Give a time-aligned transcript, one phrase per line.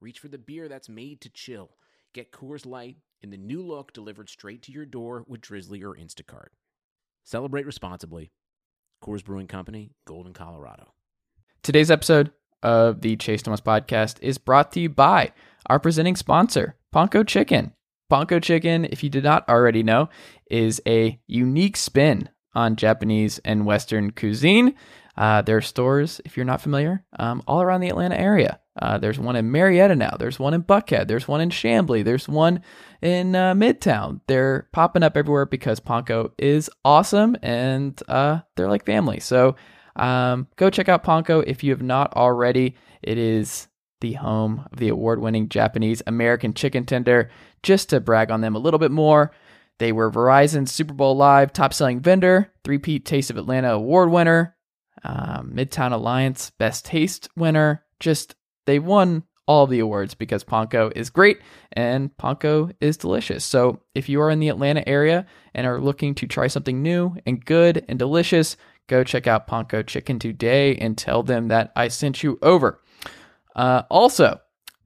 [0.00, 1.70] reach for the beer that's made to chill.
[2.14, 5.94] Get Coors Light in the new look delivered straight to your door with Drizzly or
[5.94, 6.48] Instacart.
[7.24, 8.32] Celebrate responsibly.
[9.04, 10.92] Coors Brewing Company, Golden, Colorado.
[11.62, 12.32] Today's episode
[12.62, 15.32] of the Chase Thomas podcast is brought to you by
[15.66, 17.72] our presenting sponsor, Ponko Chicken.
[18.10, 20.08] Ponko Chicken, if you did not already know,
[20.50, 24.74] is a unique spin on Japanese and Western cuisine.
[25.16, 28.58] Uh, there are stores, if you're not familiar, um, all around the Atlanta area.
[28.80, 30.16] Uh, there's one in Marietta now.
[30.18, 31.06] There's one in Buckhead.
[31.06, 32.04] There's one in Chamblee.
[32.04, 32.62] There's one
[33.02, 34.20] in uh, Midtown.
[34.26, 39.20] They're popping up everywhere because Ponko is awesome and uh, they're like family.
[39.20, 39.56] So
[39.96, 42.76] um, go check out Ponko if you have not already.
[43.02, 43.68] It is
[44.00, 47.30] the home of the award winning Japanese American chicken tender.
[47.62, 49.30] Just to brag on them a little bit more,
[49.78, 54.10] they were Verizon's Super Bowl Live top selling vendor, three Peat Taste of Atlanta award
[54.10, 54.56] winner,
[55.04, 57.84] um, Midtown Alliance Best Taste winner.
[57.98, 58.34] Just
[58.66, 61.40] they won all the awards because Ponko is great
[61.72, 63.44] and Ponko is delicious.
[63.44, 67.16] So if you are in the Atlanta area and are looking to try something new
[67.26, 71.88] and good and delicious, go check out Ponko Chicken today and tell them that I
[71.88, 72.80] sent you over.
[73.56, 74.40] Uh, also,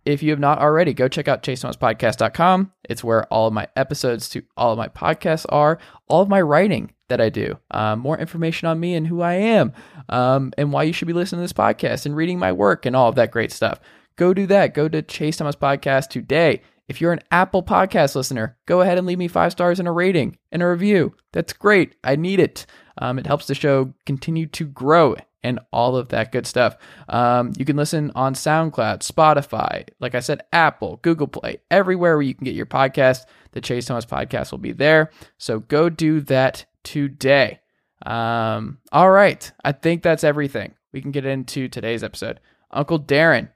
[0.07, 2.73] if you have not already, go check out chasethomaspodcast.com.
[2.89, 6.41] It's where all of my episodes to all of my podcasts are, all of my
[6.41, 9.73] writing that I do, uh, more information on me and who I am,
[10.09, 12.97] um, and why you should be listening to this podcast and reading my work and
[12.97, 13.81] all of that great stuff.
[14.17, 14.75] Go do that.
[14.75, 16.63] Go to Chase Thomas Podcast today.
[16.87, 19.93] If you're an Apple Podcast listener, go ahead and leave me five stars and a
[19.93, 21.15] rating and a review.
[21.33, 21.97] That's great.
[22.05, 22.67] I need it.
[22.99, 26.77] Um, it helps the show continue to grow and all of that good stuff.
[27.09, 32.23] Um, you can listen on SoundCloud, Spotify, like I said, Apple, Google Play, everywhere where
[32.23, 33.27] you can get your podcast.
[33.53, 35.11] The Chase Thomas podcast will be there.
[35.39, 37.61] So go do that today.
[38.07, 39.51] Um, all right.
[39.65, 40.75] I think that's everything.
[40.93, 42.39] We can get into today's episode.
[42.71, 43.51] Uncle Darren,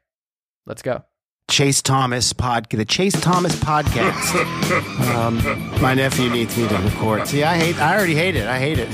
[0.67, 1.05] let's go.
[1.51, 5.15] Chase Thomas pod, the Chase Thomas podcast.
[5.15, 7.27] um, my nephew needs me to record.
[7.27, 7.79] See, I hate.
[7.81, 8.47] I already hate it.
[8.47, 8.89] I hate it.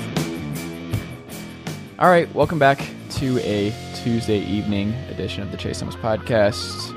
[1.98, 6.96] All right, welcome back to a Tuesday evening edition of the Chase Thomas podcast.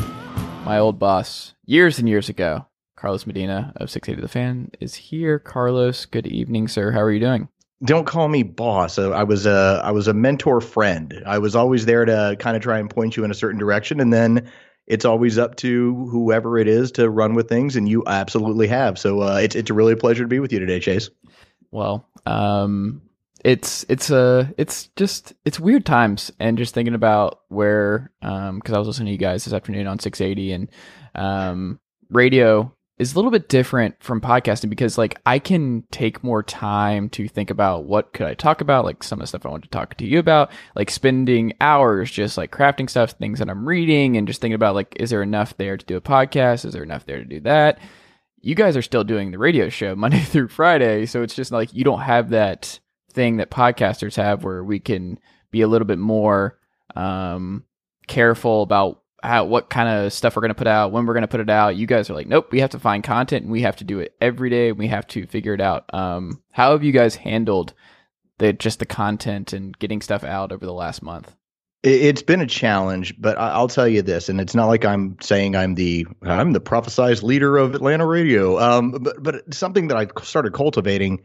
[0.63, 2.65] My old boss, years and years ago,
[2.97, 5.39] Carlos Medina of 680 The Fan, is here.
[5.39, 6.91] Carlos, good evening, sir.
[6.91, 7.47] How are you doing?
[7.83, 8.97] Don't call me boss.
[8.97, 11.21] I was a I was a mentor friend.
[11.27, 13.99] I was always there to kind of try and point you in a certain direction,
[13.99, 14.49] and then
[14.87, 18.97] it's always up to whoever it is to run with things, and you absolutely have.
[18.97, 21.11] So uh, it's it's a really pleasure to be with you today, Chase.
[21.69, 23.03] Well, um,
[23.45, 28.57] it's it's a uh, it's just it's weird times and just thinking about where um
[28.57, 30.69] because I was listening to you guys this afternoon on 680 and
[31.13, 31.79] um
[32.09, 37.09] radio is a little bit different from podcasting because like I can take more time
[37.09, 39.63] to think about what could I talk about like some of the stuff I want
[39.63, 43.67] to talk to you about like spending hours just like crafting stuff things that I'm
[43.67, 46.65] reading and just thinking about like is there enough there to do a podcast?
[46.65, 47.79] Is there enough there to do that?
[48.41, 51.73] You guys are still doing the radio show Monday through Friday so it's just like
[51.73, 52.79] you don't have that
[53.11, 55.19] thing that podcasters have where we can
[55.51, 56.57] be a little bit more
[56.95, 57.63] um,
[58.07, 61.23] careful about how what kind of stuff we're going to put out, when we're going
[61.23, 61.75] to put it out.
[61.75, 64.00] You guys are like, nope, we have to find content and we have to do
[64.00, 64.69] it every day.
[64.69, 65.94] And We have to figure it out.
[65.94, 67.73] Um, how have you guys handled
[68.38, 71.33] the just the content and getting stuff out over the last month?
[71.83, 75.56] It's been a challenge, but I'll tell you this, and it's not like I'm saying
[75.56, 78.59] I'm the I'm the prophesized leader of Atlanta radio.
[78.59, 81.23] Um, but but something that I started cultivating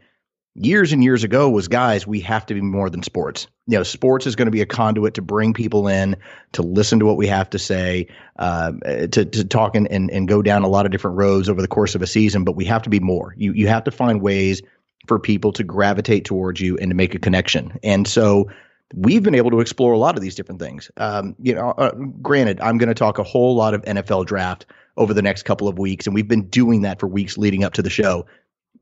[0.55, 3.47] years and years ago was guys we have to be more than sports.
[3.67, 6.15] You know sports is going to be a conduit to bring people in
[6.51, 8.71] to listen to what we have to say uh,
[9.11, 11.67] to, to talk and, and, and go down a lot of different roads over the
[11.67, 13.33] course of a season but we have to be more.
[13.37, 14.61] You, you have to find ways
[15.07, 17.77] for people to gravitate towards you and to make a connection.
[17.83, 18.49] And so
[18.93, 20.91] we've been able to explore a lot of these different things.
[20.97, 21.91] Um, you know uh,
[22.21, 24.65] granted i'm going to talk a whole lot of nfl draft
[24.97, 27.73] over the next couple of weeks and we've been doing that for weeks leading up
[27.73, 28.25] to the show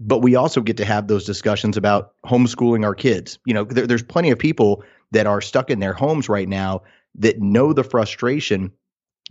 [0.02, 3.38] but we also get to have those discussions about homeschooling our kids.
[3.46, 6.82] You know, there, there's plenty of people that are stuck in their homes right now
[7.16, 8.72] that know the frustration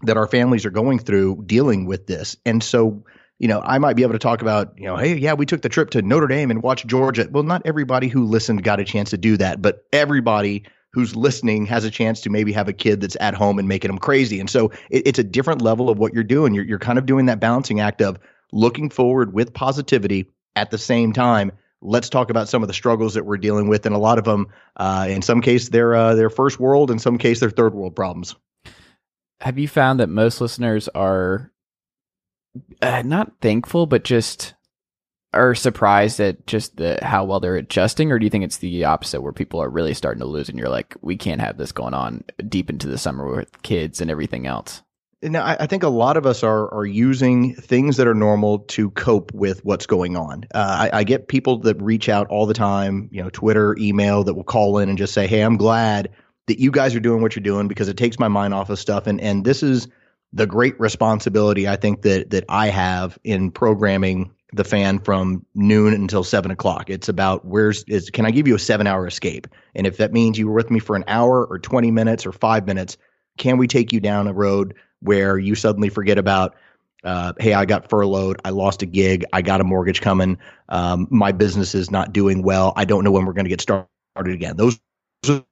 [0.02, 2.36] that our families are going through dealing with this.
[2.46, 3.04] And so,
[3.38, 5.62] you know, I might be able to talk about, you know, hey, yeah, we took
[5.62, 7.26] the trip to Notre Dame and watched Georgia.
[7.30, 11.66] Well, not everybody who listened got a chance to do that, but everybody who's listening
[11.66, 14.40] has a chance to maybe have a kid that's at home and making them crazy.
[14.40, 16.54] And so it, it's a different level of what you're doing.
[16.54, 18.18] You're, you're kind of doing that balancing act of
[18.52, 21.52] looking forward with positivity at the same time.
[21.82, 24.24] Let's talk about some of the struggles that we're dealing with, and a lot of
[24.24, 27.74] them, uh, in some case, they're uh, they're first world, in some case, they're third
[27.74, 28.36] world problems.
[29.40, 31.50] Have you found that most listeners are
[32.82, 34.54] uh, not thankful, but just
[35.32, 38.84] are surprised at just the how well they're adjusting, or do you think it's the
[38.84, 41.72] opposite, where people are really starting to lose, and you're like, we can't have this
[41.72, 44.82] going on deep into the summer with kids and everything else?
[45.22, 48.60] Now, I, I think a lot of us are are using things that are normal
[48.60, 50.44] to cope with what's going on.
[50.54, 54.24] Uh, I, I get people that reach out all the time, you know, Twitter, email,
[54.24, 56.10] that will call in and just say, "Hey, I'm glad
[56.46, 58.78] that you guys are doing what you're doing because it takes my mind off of
[58.78, 59.88] stuff." And and this is
[60.32, 65.92] the great responsibility I think that that I have in programming the fan from noon
[65.92, 66.88] until seven o'clock.
[66.88, 69.48] It's about where's is can I give you a seven hour escape?
[69.74, 72.32] And if that means you were with me for an hour or 20 minutes or
[72.32, 72.96] five minutes,
[73.36, 76.54] can we take you down a road where you suddenly forget about,
[77.04, 80.38] uh, hey, I got furloughed, I lost a gig, I got a mortgage coming,
[80.68, 83.60] um, my business is not doing well, I don't know when we're going to get
[83.60, 83.86] started
[84.16, 84.56] again.
[84.56, 84.78] Those
[85.28, 85.42] are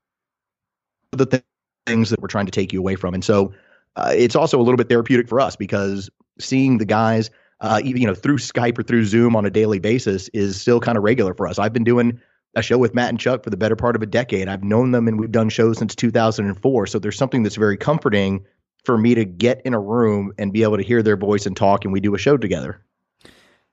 [1.13, 1.43] the th-
[1.87, 3.15] things that we're trying to take you away from.
[3.15, 3.53] And so
[3.97, 7.31] uh, it's also a little bit therapeutic for us because seeing the guys–
[7.61, 10.97] uh, you know, through Skype or through Zoom on a daily basis is still kind
[10.97, 11.59] of regular for us.
[11.59, 12.21] I've been doing
[12.55, 14.49] a show with Matt and Chuck for the better part of a decade.
[14.49, 16.87] I've known them and we've done shows since 2004.
[16.87, 18.45] So there's something that's very comforting
[18.85, 21.57] for me to get in a room and be able to hear their voice and
[21.57, 22.83] talk and we do a show together.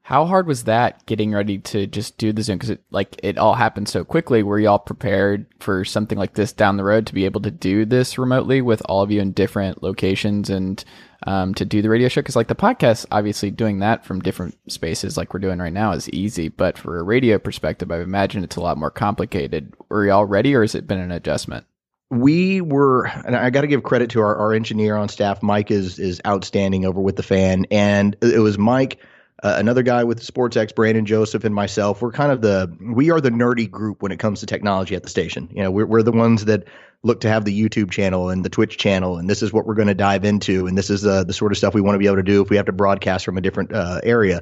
[0.01, 2.59] How hard was that getting ready to just do the Zoom?
[2.59, 4.43] Because it, like it all happened so quickly.
[4.43, 7.85] Were y'all prepared for something like this down the road to be able to do
[7.85, 10.85] this remotely with all of you in different locations and
[11.25, 14.55] um, to do the radio show because like the podcast obviously doing that from different
[14.71, 18.43] spaces like we're doing right now is easy but for a radio perspective i imagine
[18.43, 21.65] it's a lot more complicated were you all ready or has it been an adjustment
[22.11, 25.71] we were and i got to give credit to our, our engineer on staff mike
[25.71, 28.99] is is outstanding over with the fan and it was mike
[29.43, 32.01] uh, another guy with SportsX, Brandon Joseph, and myself.
[32.01, 35.03] We're kind of the we are the nerdy group when it comes to technology at
[35.03, 35.49] the station.
[35.51, 36.63] You know, we're we're the ones that
[37.03, 39.75] look to have the YouTube channel and the Twitch channel, and this is what we're
[39.75, 41.99] going to dive into, and this is the the sort of stuff we want to
[41.99, 44.41] be able to do if we have to broadcast from a different uh, area.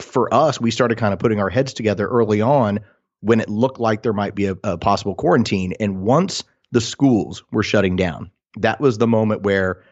[0.00, 2.80] For us, we started kind of putting our heads together early on
[3.20, 7.42] when it looked like there might be a, a possible quarantine, and once the schools
[7.52, 9.82] were shutting down, that was the moment where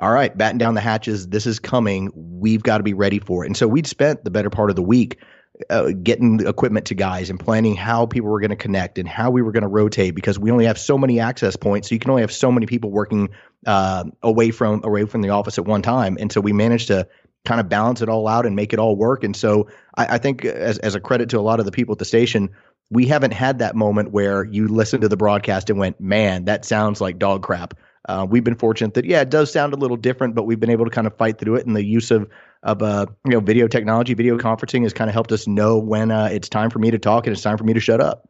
[0.00, 1.28] all right, batten down the hatches.
[1.28, 2.10] This is coming.
[2.14, 3.46] We've got to be ready for it.
[3.46, 5.20] And so we'd spent the better part of the week
[5.70, 9.30] uh, getting equipment to guys and planning how people were going to connect and how
[9.30, 11.88] we were going to rotate because we only have so many access points.
[11.88, 13.28] So you can only have so many people working
[13.66, 16.16] uh, away from away from the office at one time.
[16.18, 17.06] And so we managed to
[17.44, 19.22] kind of balance it all out and make it all work.
[19.22, 21.92] And so I, I think as as a credit to a lot of the people
[21.92, 22.50] at the station,
[22.90, 26.64] we haven't had that moment where you listened to the broadcast and went, "Man, that
[26.64, 27.74] sounds like dog crap."
[28.06, 30.70] Uh, we've been fortunate that yeah, it does sound a little different, but we've been
[30.70, 31.66] able to kind of fight through it.
[31.66, 32.28] And the use of
[32.62, 36.10] of uh, you know video technology, video conferencing has kind of helped us know when
[36.10, 38.28] uh, it's time for me to talk and it's time for me to shut up.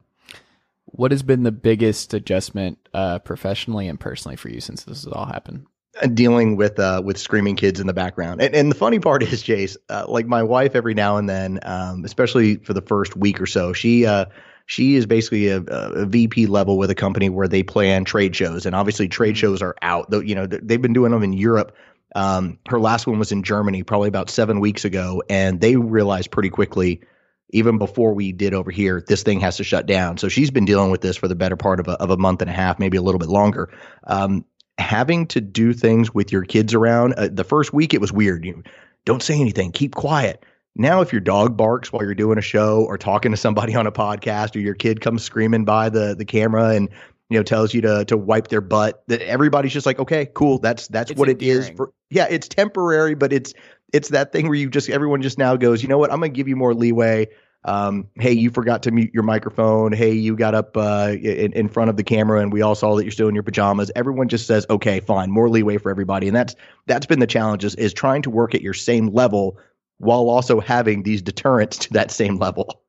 [0.87, 5.13] What has been the biggest adjustment uh, professionally and personally for you since this has
[5.13, 5.67] all happened?
[6.13, 9.43] Dealing with uh, with screaming kids in the background, and, and the funny part is,
[9.43, 13.41] Chase, uh, like my wife, every now and then, um, especially for the first week
[13.41, 14.25] or so, she uh,
[14.67, 18.67] she is basically a, a, VP level with a company where they plan trade shows,
[18.67, 19.41] and obviously trade mm-hmm.
[19.41, 20.11] shows are out.
[20.11, 21.77] Though you know they've been doing them in Europe.
[22.17, 26.31] Um, her last one was in Germany, probably about seven weeks ago, and they realized
[26.31, 27.03] pretty quickly,
[27.51, 30.19] even before we did over here, this thing has to shut down.
[30.19, 32.41] So she's been dealing with this for the better part of a, of a month
[32.41, 33.73] and a half, maybe a little bit longer.
[34.05, 34.45] Um,
[34.79, 38.45] having to do things with your kids around, uh, the first week it was weird.
[38.45, 38.63] You
[39.05, 40.45] don't say anything, keep quiet
[40.77, 43.87] now, if your dog barks while you're doing a show or talking to somebody on
[43.87, 46.89] a podcast, or your kid comes screaming by the the camera and
[47.31, 50.59] you know tells you to to wipe their butt, that everybody's just like, okay, cool,
[50.59, 51.63] that's that's it's what endearing.
[51.63, 51.77] it is.
[51.77, 53.55] For, yeah, it's temporary, but it's
[53.93, 56.31] it's that thing where you just everyone just now goes, you know what, I'm gonna
[56.31, 57.29] give you more leeway.
[57.65, 59.93] Um, hey, you forgot to mute your microphone.
[59.93, 62.95] Hey, you got up uh, in, in front of the camera, and we all saw
[62.97, 63.91] that you're still in your pajamas.
[63.97, 66.55] Everyone just says, okay, fine, more leeway for everybody, and that's
[66.87, 69.59] that's been the challenge is, is trying to work at your same level
[69.99, 72.83] while also having these deterrents to that same level.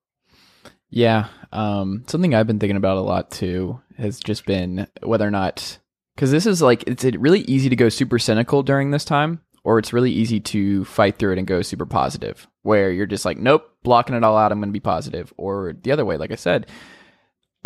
[0.90, 1.28] Yeah.
[1.52, 5.78] Um, something I've been thinking about a lot too has just been whether or not,
[6.16, 9.80] because this is like, it's really easy to go super cynical during this time, or
[9.80, 13.40] it's really easy to fight through it and go super positive, where you're just like,
[13.40, 15.34] nope, blocking it all out, I'm going to be positive.
[15.38, 16.68] Or the other way, like I said,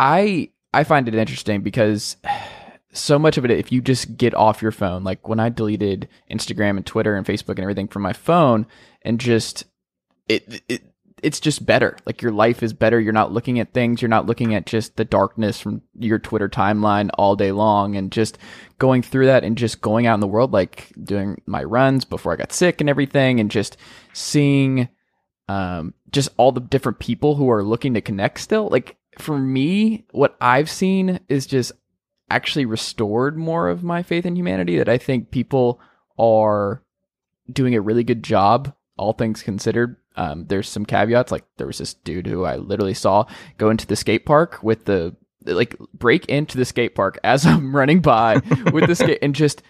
[0.00, 2.16] I I find it interesting because
[2.92, 6.08] so much of it, if you just get off your phone, like when I deleted
[6.30, 8.66] Instagram and Twitter and Facebook and everything from my phone,
[9.02, 9.64] and just
[10.26, 10.82] it, it
[11.22, 11.96] it's just better.
[12.06, 13.00] Like your life is better.
[13.00, 14.00] You're not looking at things.
[14.00, 18.10] You're not looking at just the darkness from your Twitter timeline all day long and
[18.10, 18.38] just
[18.78, 22.32] going through that and just going out in the world, like doing my runs before
[22.32, 23.76] I got sick and everything and just
[24.12, 24.88] seeing,
[25.48, 28.68] um, just all the different people who are looking to connect still.
[28.68, 31.72] Like for me, what I've seen is just
[32.30, 35.80] actually restored more of my faith in humanity that I think people
[36.18, 36.82] are
[37.52, 41.32] doing a really good job, all things considered, um, there's some caveats.
[41.32, 43.24] Like there was this dude who I literally saw
[43.56, 47.74] go into the skate park with the like break into the skate park as I'm
[47.74, 49.62] running by with the skate and just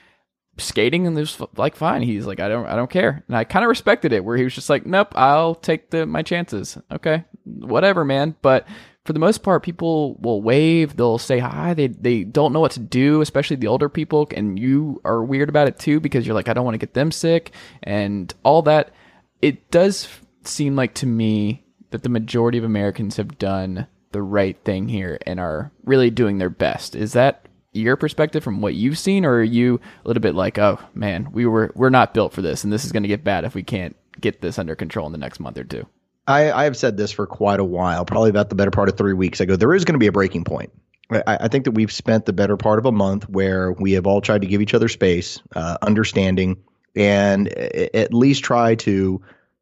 [0.58, 2.02] skating and there's like fine.
[2.02, 4.42] He's like I don't I don't care, and I kind of respected it where he
[4.42, 6.76] was just like nope I'll take the my chances.
[6.90, 8.34] Okay, whatever, man.
[8.42, 8.66] But
[9.04, 12.72] for the most part, people will wave, they'll say hi, they they don't know what
[12.72, 16.34] to do, especially the older people, and you are weird about it too because you're
[16.34, 17.52] like I don't want to get them sick
[17.84, 18.92] and all that.
[19.40, 20.08] It does
[20.44, 25.18] seem like to me that the majority of Americans have done the right thing here
[25.26, 26.94] and are really doing their best.
[26.94, 30.58] Is that your perspective from what you've seen, or are you a little bit like,
[30.58, 33.24] oh man, we were we're not built for this, and this is going to get
[33.24, 35.86] bad if we can't get this under control in the next month or two?
[36.26, 38.96] I, I have said this for quite a while, probably about the better part of
[38.96, 39.56] three weeks ago.
[39.56, 40.70] There is going to be a breaking point.
[41.10, 44.06] I, I, think that we've spent the better part of a month where we have
[44.06, 46.62] all tried to give each other space, uh, understanding,
[46.94, 49.20] and at least try to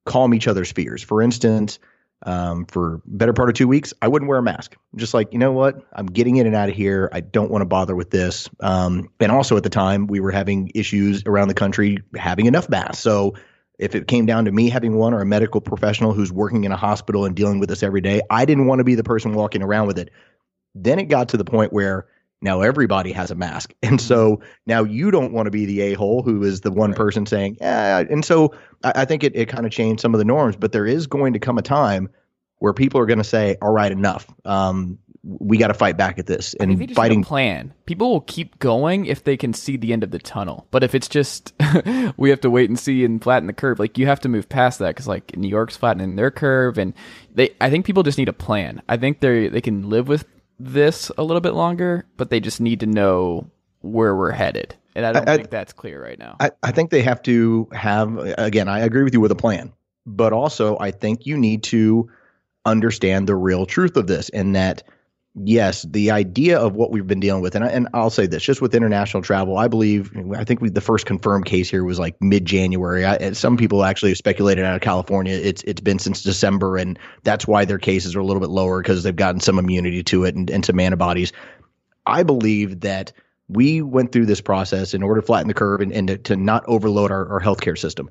[0.08, 1.02] calm each other's fears.
[1.02, 1.78] For instance,
[2.24, 4.74] um, for better part of two weeks, I wouldn't wear a mask.
[4.96, 5.84] just like, you know what?
[5.92, 7.08] I'm getting in and out of here.
[7.12, 8.48] I don't want to bother with this.
[8.60, 12.68] Um, and also at the time, we were having issues around the country having enough
[12.68, 12.98] masks.
[12.98, 13.34] So
[13.78, 16.72] if it came down to me having one or a medical professional who's working in
[16.72, 19.34] a hospital and dealing with this every day, I didn't want to be the person
[19.34, 20.10] walking around with it.
[20.74, 22.06] Then it got to the point where
[22.40, 23.74] now everybody has a mask.
[23.82, 26.90] And so now you don't want to be the a hole who is the one
[26.90, 26.96] right.
[26.96, 28.00] person saying, yeah.
[28.00, 28.54] And so
[28.84, 31.06] I, I think it, it kind of changed some of the norms, but there is
[31.06, 32.10] going to come a time
[32.58, 34.26] where people are going to say, all right, enough.
[34.44, 37.72] Um, we got to fight back at this and fighting plan.
[37.86, 40.66] People will keep going if they can see the end of the tunnel.
[40.70, 41.52] But if it's just
[42.16, 44.48] we have to wait and see and flatten the curve, like you have to move
[44.48, 46.94] past that because like New York's flattening their curve, and
[47.34, 47.54] they.
[47.60, 48.80] I think people just need a plan.
[48.88, 50.24] I think they they can live with
[50.58, 53.50] this a little bit longer, but they just need to know
[53.80, 54.74] where we're headed.
[54.94, 56.36] And I don't I, think that's clear right now.
[56.40, 59.72] I, I think they have to have, again, I agree with you with a plan,
[60.06, 62.10] but also I think you need to
[62.64, 64.82] understand the real truth of this and that
[65.44, 68.42] yes, the idea of what we've been dealing with, and, I, and I'll say this,
[68.42, 71.98] just with international travel, I believe, I think we, the first confirmed case here was
[71.98, 73.34] like mid-January.
[73.34, 77.64] Some people actually speculated out of California, it's it's been since December, and that's why
[77.64, 80.50] their cases are a little bit lower because they've gotten some immunity to it and,
[80.50, 81.32] and some antibodies.
[82.06, 83.12] I believe that
[83.48, 86.36] we went through this process in order to flatten the curve and, and to, to
[86.36, 88.10] not overload our, our healthcare system.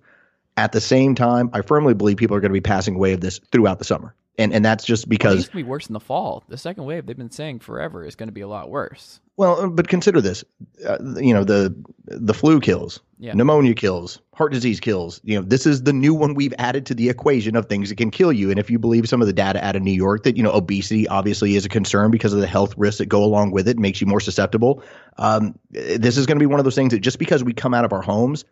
[0.55, 3.21] At the same time, I firmly believe people are going to be passing away of
[3.21, 5.93] this throughout the summer and and that's just because it's going to be worse in
[5.93, 6.43] the fall.
[6.47, 9.19] The second wave they've been saying forever is going to be a lot worse.
[9.35, 10.43] Well, uh, but consider this,
[10.85, 11.75] uh, you know the
[12.05, 13.33] the flu kills, yeah.
[13.33, 15.21] pneumonia kills, heart disease kills.
[15.23, 17.97] You know this is the new one we've added to the equation of things that
[17.97, 18.49] can kill you.
[18.49, 20.51] And if you believe some of the data out of New York, that you know
[20.51, 23.77] obesity obviously is a concern because of the health risks that go along with it,
[23.77, 24.83] makes you more susceptible.
[25.17, 27.73] Um, this is going to be one of those things that just because we come
[27.73, 28.45] out of our homes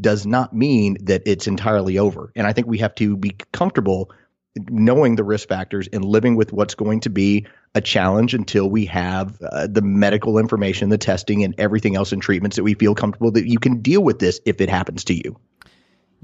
[0.00, 2.32] does not mean that it's entirely over.
[2.34, 4.10] And I think we have to be comfortable
[4.68, 8.84] knowing the risk factors and living with what's going to be a challenge until we
[8.86, 12.94] have uh, the medical information, the testing, and everything else and treatments that we feel
[12.94, 15.38] comfortable that you can deal with this if it happens to you.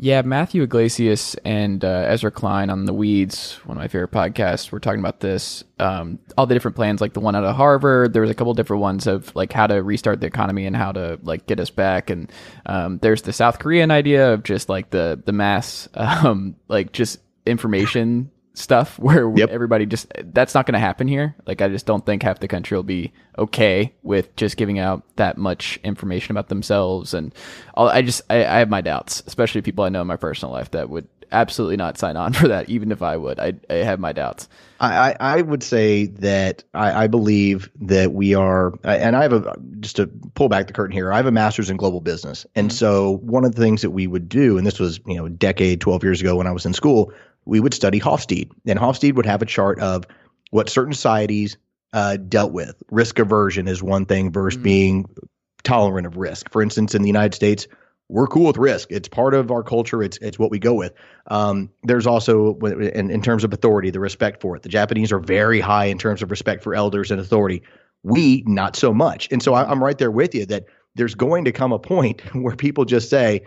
[0.00, 4.70] Yeah, Matthew Yglesias and uh, Ezra Klein on the Weeds, one of my favorite podcasts,
[4.70, 5.64] were talking about this.
[5.80, 8.12] Um, all the different plans, like the one out of Harvard.
[8.12, 10.92] There was a couple different ones of like how to restart the economy and how
[10.92, 12.10] to like get us back.
[12.10, 12.30] And
[12.64, 17.18] um, there's the South Korean idea of just like the the mass, um, like just
[17.48, 19.50] information stuff where yep.
[19.50, 21.34] everybody just that's not going to happen here.
[21.46, 25.04] Like I just don't think half the country will be okay with just giving out
[25.16, 27.34] that much information about themselves and
[27.74, 30.52] all, I just I, I have my doubts, especially people I know in my personal
[30.52, 33.38] life that would absolutely not sign on for that, even if I would.
[33.38, 34.48] I, I have my doubts.
[34.80, 39.56] I, I would say that I, I believe that we are, and I have a
[39.80, 41.12] just to pull back the curtain here.
[41.12, 42.76] I have a master's in global business, and mm-hmm.
[42.76, 45.30] so one of the things that we would do, and this was you know a
[45.30, 47.12] decade, twelve years ago when I was in school,
[47.48, 48.50] we would study Hofstede.
[48.66, 50.04] And Hofstede would have a chart of
[50.50, 51.56] what certain societies
[51.94, 52.80] uh, dealt with.
[52.90, 54.62] Risk aversion is one thing versus mm.
[54.62, 55.06] being
[55.64, 56.52] tolerant of risk.
[56.52, 57.66] For instance, in the United States,
[58.10, 58.88] we're cool with risk.
[58.90, 60.02] It's part of our culture.
[60.02, 60.92] It's it's what we go with.
[61.28, 64.62] Um, there's also in, in terms of authority, the respect for it.
[64.62, 67.62] The Japanese are very high in terms of respect for elders and authority.
[68.02, 69.28] We not so much.
[69.30, 72.20] And so I, I'm right there with you that there's going to come a point
[72.34, 73.42] where people just say,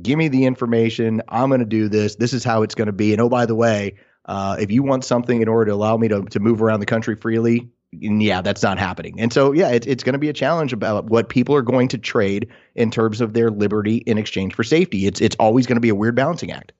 [0.00, 1.22] give me the information.
[1.28, 2.16] I'm going to do this.
[2.16, 3.12] This is how it's going to be.
[3.12, 3.96] And oh, by the way,
[4.26, 6.86] Uh, if you want something in order to allow me to, to move around the
[6.86, 9.20] country freely, yeah, that's not happening.
[9.20, 11.88] And so, yeah, it's, it's going to be a challenge about what people are going
[11.88, 15.06] to trade in terms of their liberty in exchange for safety.
[15.06, 16.72] It's it's always going to be a weird balancing act.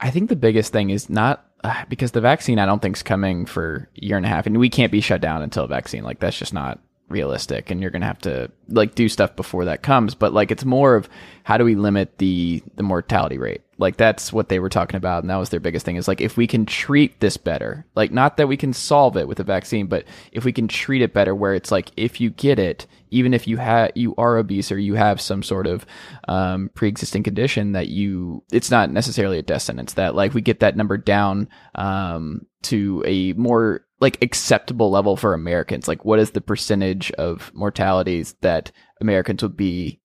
[0.00, 3.02] I think the biggest thing is not uh, because the vaccine I don't think is
[3.02, 5.68] coming for a year and a half, and we can't be shut down until a
[5.68, 6.04] vaccine.
[6.04, 9.82] Like that's just not realistic, and you're gonna have to like do stuff before that
[9.82, 10.14] comes.
[10.14, 11.08] But like it's more of
[11.44, 13.62] how do we limit the the mortality rate?
[13.78, 15.96] Like that's what they were talking about, and that was their biggest thing.
[15.96, 19.28] Is like if we can treat this better, like not that we can solve it
[19.28, 22.30] with a vaccine, but if we can treat it better, where it's like if you
[22.30, 25.86] get it, even if you have you are obese or you have some sort of
[26.28, 30.60] um, pre-existing condition that you it's not necessarily a death sentence that like we get
[30.60, 36.32] that number down um, to a more like acceptable level for Americans like what is
[36.32, 40.00] the percentage of mortalities that Americans would be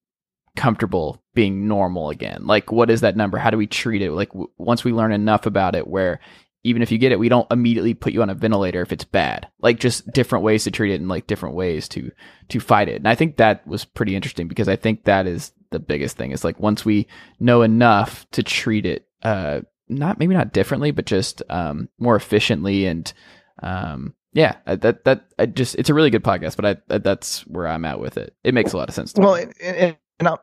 [0.56, 4.30] comfortable being normal again like what is that number how do we treat it like
[4.30, 6.20] w- once we learn enough about it where
[6.64, 9.04] even if you get it, we don't immediately put you on a ventilator if it's
[9.04, 9.48] bad.
[9.60, 12.12] Like just different ways to treat it and like different ways to
[12.50, 12.98] to fight it.
[12.98, 16.32] And I think that was pretty interesting because I think that is the biggest thing.
[16.32, 17.08] Is like once we
[17.40, 22.86] know enough to treat it, uh, not maybe not differently, but just um, more efficiently
[22.86, 23.12] and
[23.62, 26.56] um, yeah, that that I just it's a really good podcast.
[26.56, 28.36] But I, that's where I'm at with it.
[28.44, 29.13] It makes a lot of sense.
[29.15, 30.38] well, and, and, and I'm,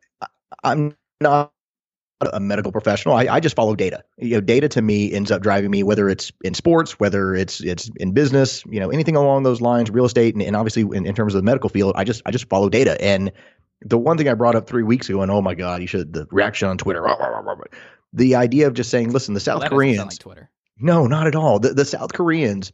[0.62, 1.52] I'm not
[2.20, 3.14] a medical professional.
[3.14, 4.02] I, I, just follow data.
[4.16, 7.60] You know, data to me ends up driving me, whether it's in sports, whether it's
[7.60, 11.06] it's in business, you know, anything along those lines, real estate, and, and obviously in,
[11.06, 13.00] in, terms of the medical field, I just I just follow data.
[13.00, 13.32] And
[13.82, 16.12] the one thing I brought up three weeks ago, and oh my god, you should
[16.12, 17.06] the reaction on Twitter,
[18.12, 20.50] the idea of just saying, listen, the South well, Koreans, like Twitter.
[20.78, 21.60] no, not at all.
[21.60, 22.72] The, the South Koreans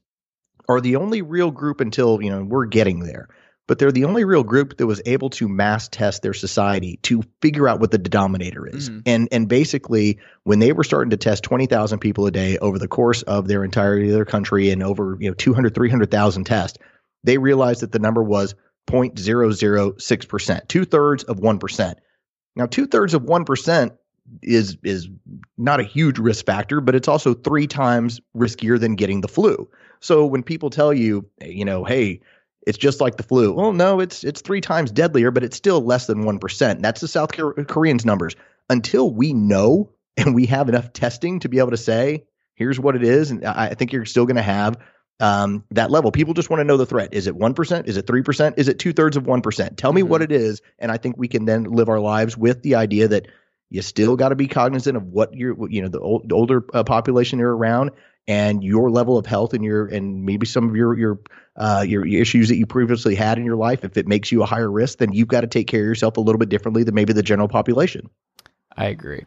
[0.69, 3.29] are the only real group until you know we're getting there
[3.67, 7.23] but they're the only real group that was able to mass test their society to
[7.41, 8.91] figure out what the denominator is.
[8.91, 9.01] Mm-hmm.
[9.07, 12.89] And and basically, when they were starting to test 20,000 people a day over the
[12.89, 16.79] course of their entirety of their country and over you know 200 300,000 tests,
[17.23, 18.55] they realized that the number was
[18.89, 21.95] 0.006%, two thirds of 1%.
[22.57, 23.97] Now, two thirds of 1%
[24.43, 25.09] is is
[25.59, 29.69] not a huge risk factor, but it's also three times riskier than getting the flu.
[30.01, 32.21] So when people tell you, you know, hey,
[32.67, 33.53] it's just like the flu.
[33.53, 36.83] Well, no, it's it's three times deadlier, but it's still less than one percent.
[36.83, 38.37] That's the South Koreans' numbers.
[38.71, 42.97] Until we know and we have enough testing to be able to say, here's what
[42.97, 44.79] it is, and I think you're still going to have
[45.21, 46.13] um, that level.
[46.13, 47.11] People just want to know the threat.
[47.13, 47.89] Is it one percent?
[47.89, 48.57] Is it three percent?
[48.59, 49.77] Is it two thirds of one percent?
[49.77, 50.11] Tell me mm-hmm.
[50.11, 53.09] what it is, and I think we can then live our lives with the idea
[53.09, 53.27] that
[53.75, 56.65] you still got to be cognizant of what you're, you know, the, old, the older
[56.73, 57.91] uh, population you're around
[58.29, 61.19] and your level of health and your and maybe some of your your
[61.57, 64.45] uh, your, your, issues that you previously had in your life, if it makes you
[64.45, 66.85] a higher risk, then you've got to take care of yourself a little bit differently
[66.85, 68.09] than maybe the general population.
[68.77, 69.25] I agree.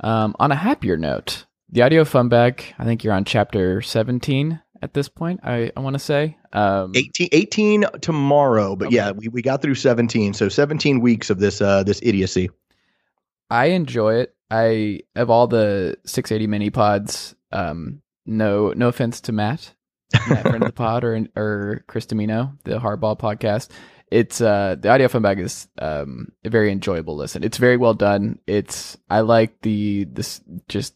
[0.00, 4.58] Um, on a happier note, the audio fun bag, I think you're on chapter 17
[4.80, 6.38] at this point, I, I want to say.
[6.54, 8.96] Um, 18, 18 tomorrow, but okay.
[8.96, 10.32] yeah, we, we got through 17.
[10.32, 12.50] So 17 weeks of this uh, this idiocy.
[13.50, 14.34] I enjoy it.
[14.50, 19.74] I of all the 680 mini pods, um, no no offense to Matt,
[20.28, 23.68] Matt friend of the pod or or Chris Dimino, the Hardball podcast.
[24.10, 27.44] It's uh the audio fun bag is um a very enjoyable listen.
[27.44, 28.38] It's very well done.
[28.46, 30.94] It's I like the this just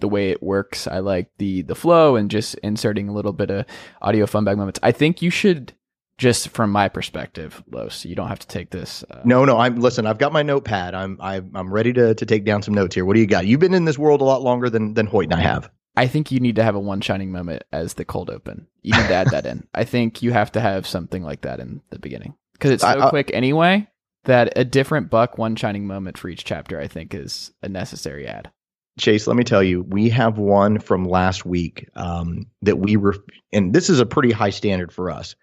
[0.00, 0.86] the way it works.
[0.86, 3.64] I like the the flow and just inserting a little bit of
[4.02, 4.80] audio fun bag moments.
[4.82, 5.72] I think you should
[6.18, 8.04] just from my perspective, Los.
[8.04, 9.04] You don't have to take this.
[9.08, 9.56] Uh, no, no.
[9.56, 10.06] I'm listen.
[10.06, 10.94] I've got my notepad.
[10.94, 13.04] I'm I'm I'm ready to to take down some notes here.
[13.04, 13.46] What do you got?
[13.46, 15.70] You've been in this world a lot longer than than Hoyt and I have.
[15.96, 18.66] I think you need to have a one shining moment as the cold open.
[18.82, 19.66] You need to add that in.
[19.74, 23.00] I think you have to have something like that in the beginning because it's so
[23.00, 23.88] I, quick anyway
[24.24, 28.26] that a different buck one shining moment for each chapter I think is a necessary
[28.26, 28.50] add.
[28.98, 33.14] Chase, let me tell you, we have one from last week um, that we were,
[33.52, 35.36] and this is a pretty high standard for us.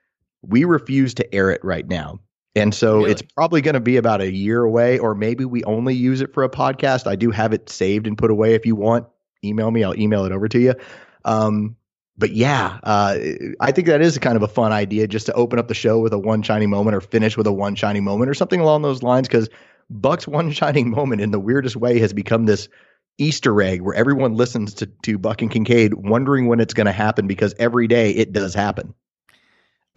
[0.47, 2.19] We refuse to air it right now.
[2.55, 3.12] And so really?
[3.12, 6.34] it's probably going to be about a year away, or maybe we only use it
[6.34, 7.05] for a podcast.
[7.05, 9.08] I do have it saved and put away if you want
[9.45, 10.73] email me, I'll email it over to you.
[11.23, 11.75] Um,
[12.17, 13.17] but yeah, uh,
[13.60, 15.99] I think that is kind of a fun idea just to open up the show
[15.99, 18.84] with a one shining moment or finish with a one shining moment or something along
[18.84, 19.27] those lines.
[19.27, 19.49] Because
[19.89, 22.69] Buck's one shining moment in the weirdest way has become this
[23.17, 26.91] Easter egg where everyone listens to, to Buck and Kincade wondering when it's going to
[26.91, 28.93] happen because every day it does happen.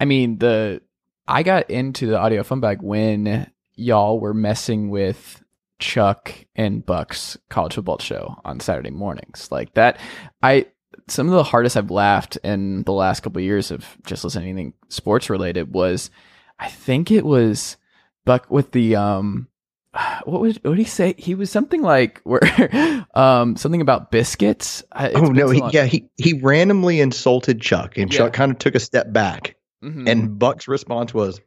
[0.01, 0.83] I mean, the
[1.27, 5.43] I got into the audio fun bag when y'all were messing with
[5.79, 9.49] Chuck and Buck's college football show on Saturday mornings.
[9.51, 9.99] Like that,
[10.43, 10.67] I
[11.09, 14.45] some of the hardest I've laughed in the last couple of years of just listening
[14.45, 16.11] to anything sports related was,
[16.59, 17.77] I think it was
[18.25, 19.49] Buck with the um
[20.25, 21.15] what was what did he say?
[21.17, 24.83] He was something like where um something about biscuits.
[24.99, 28.19] It's oh no, he, yeah, he he randomly insulted Chuck, and Yeah.
[28.19, 30.09] Chuck kind of took a step back, Mhm.
[30.09, 31.41] and Buck's response was,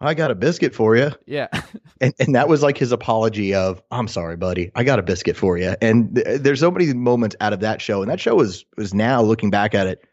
[0.00, 1.48] "I got a biscuit for you," yeah,
[2.00, 5.36] and and that was like his apology of, "I'm sorry, buddy, I got a biscuit
[5.36, 8.34] for you." And th- there's so many moments out of that show, and that show
[8.34, 10.04] was was now looking back at it,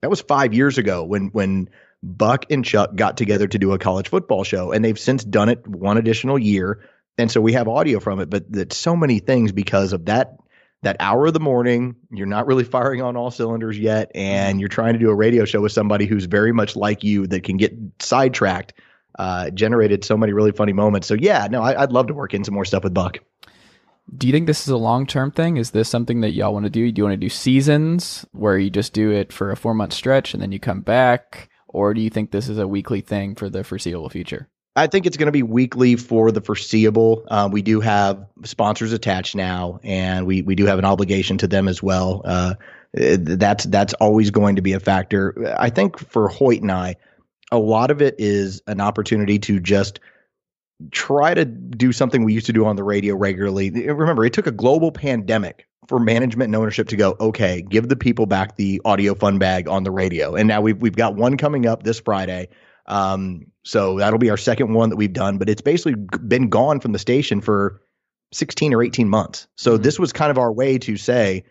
[0.00, 1.68] that was five years ago when when
[2.02, 5.48] Buck and Chuck got together to do a college football show, and they've since done
[5.48, 6.80] it one additional year,
[7.16, 8.28] and so we have audio from it.
[8.28, 10.36] But that so many things because of that
[10.82, 14.68] that hour of the morning, you're not really firing on all cylinders yet, and you're
[14.68, 17.56] trying to do a radio show with somebody who's very much like you that can
[17.56, 18.74] get sidetracked.
[19.18, 21.06] Uh, generated so many really funny moments.
[21.06, 23.18] So yeah, no, I, I'd love to work in some more stuff with Buck.
[24.16, 25.58] Do you think this is a long term thing?
[25.58, 26.90] Is this something that y'all want to do?
[26.90, 29.92] Do you want to do seasons where you just do it for a four month
[29.92, 31.50] stretch and then you come back?
[31.68, 34.48] Or do you think this is a weekly thing for the foreseeable future?
[34.74, 37.26] I think it's going to be weekly for the foreseeable.
[37.28, 41.46] Uh, we do have sponsors attached now, and we we do have an obligation to
[41.46, 42.22] them as well.
[42.24, 42.54] Uh,
[42.96, 45.54] eh, that's that's always going to be a factor.
[45.58, 46.96] I think for Hoyt and I,
[47.50, 50.00] a lot of it is an opportunity to just
[50.90, 53.70] try to do something we used to do on the radio regularly.
[53.70, 57.96] Remember, it took a global pandemic for management and ownership to go, okay, give the
[57.96, 60.34] people back the audio fun bag on the radio.
[60.34, 62.48] And now we've we've got one coming up this Friday.
[62.86, 65.94] Um, so that'll be our second one that we've done, but it's basically
[66.26, 67.80] been gone from the station for
[68.32, 69.46] 16 or 18 months.
[69.56, 69.82] So Mhm.
[69.82, 71.44] this was kind of our way to say,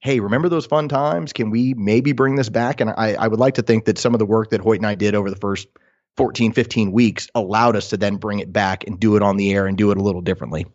[0.00, 1.32] hey, remember those fun times?
[1.32, 2.80] Can we maybe bring this back?
[2.80, 4.86] And I, I would like to think that some of the work that Hoyt and
[4.86, 5.68] I did over the first
[6.16, 9.52] 14, 15 weeks allowed us to then bring it back and do it on the
[9.54, 10.66] air and do it a little differently.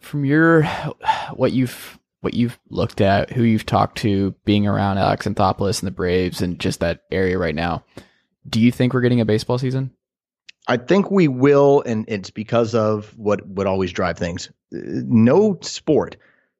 [0.00, 0.64] From your
[1.32, 5.86] what you've what you've looked at, who you've talked to, being around Alex Anthopoulos and
[5.86, 7.84] the Braves and just that area right now,
[8.48, 9.90] do you think we're getting a baseball season?
[10.66, 14.48] I think we will, and it's because of what would always drive things.
[14.74, 16.16] Uh, No sport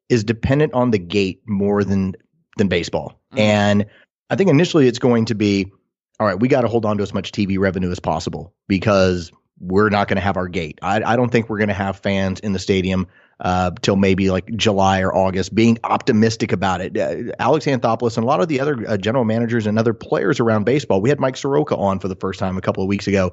[0.08, 2.14] is dependent on the gate more than
[2.56, 3.38] than baseball, Mhm.
[3.40, 3.86] and
[4.30, 5.72] I think initially it's going to be,
[6.20, 9.32] all right, we got to hold on to as much TV revenue as possible because
[9.60, 10.78] we're not going to have our gate.
[10.82, 13.06] I, I don't think we're going to have fans in the stadium
[13.40, 15.54] uh, till maybe like July or August.
[15.54, 19.24] Being optimistic about it, uh, Alex Anthopoulos and a lot of the other uh, general
[19.24, 21.00] managers and other players around baseball.
[21.00, 23.32] We had Mike Soroka on for the first time a couple of weeks ago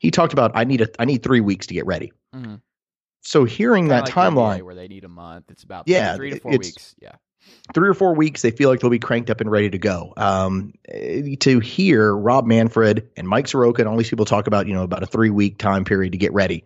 [0.00, 2.12] he talked about I need a I need three weeks to get ready.
[2.34, 2.60] Mhm.
[3.20, 6.30] So hearing Kinda that like timeline, where they need a month, it's about Yeah, three
[6.30, 6.96] to four weeks.
[7.00, 7.12] Yeah.
[7.74, 10.12] three or four weeks, they feel like they'll be cranked up and ready to go.
[10.16, 10.72] Um,
[11.40, 14.82] to hear Rob Manfred and Mike Soroka and all these people talk about you know
[14.82, 16.64] about a three week time period to get ready.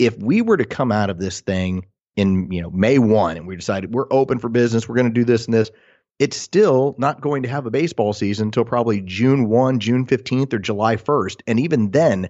[0.00, 1.86] If we were to come out of this thing
[2.16, 5.20] in you know May one and we decided we're open for business, we're going to
[5.20, 5.70] do this and this.
[6.18, 10.52] It's still not going to have a baseball season until probably June 1, June 15th,
[10.52, 11.40] or July 1st.
[11.46, 12.28] And even then,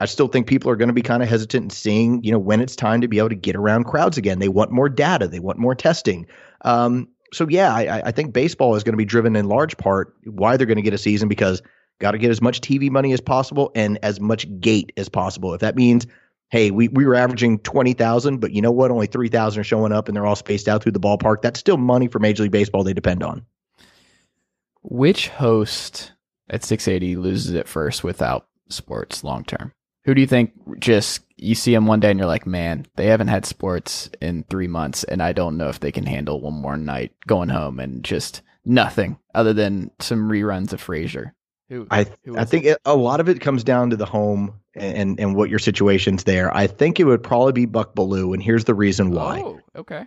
[0.00, 2.38] I still think people are going to be kind of hesitant in seeing, you know,
[2.38, 4.38] when it's time to be able to get around crowds again.
[4.38, 6.26] They want more data, they want more testing.
[6.62, 10.14] Um, so yeah, I, I think baseball is going to be driven in large part
[10.24, 11.60] why they're going to get a season because
[11.98, 15.52] got to get as much TV money as possible and as much gate as possible.
[15.52, 16.06] If that means,
[16.50, 19.64] hey, we, we were averaging twenty thousand, but you know what, only three thousand are
[19.64, 21.42] showing up and they're all spaced out through the ballpark.
[21.42, 23.44] That's still money for Major League Baseball they depend on.
[24.82, 26.12] Which host
[26.48, 29.72] at 680 loses it first without sports long term?
[30.04, 33.06] Who do you think just you see them one day and you're like, man, they
[33.06, 36.54] haven't had sports in three months, and I don't know if they can handle one
[36.54, 41.32] more night going home and just nothing other than some reruns of Frasier.
[41.68, 44.54] Who I who I think it, a lot of it comes down to the home
[44.80, 46.54] and and what your situation's there.
[46.56, 49.40] I think it would probably be Buck Belue, and here's the reason why.
[49.40, 50.06] Oh, okay.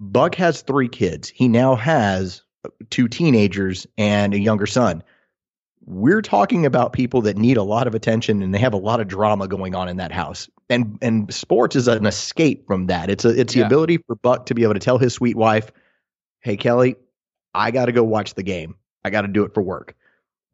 [0.00, 1.28] Buck has three kids.
[1.28, 2.42] He now has
[2.90, 5.02] two teenagers and a younger son.
[5.84, 9.00] We're talking about people that need a lot of attention and they have a lot
[9.00, 10.48] of drama going on in that house.
[10.70, 13.10] And and sports is an escape from that.
[13.10, 13.66] It's a it's the Yeah.
[13.66, 15.70] ability for Buck to be able to tell his sweet wife,
[16.40, 16.96] "Hey Kelly,
[17.54, 18.76] I got to go watch the game.
[19.04, 19.94] I got to do it for work."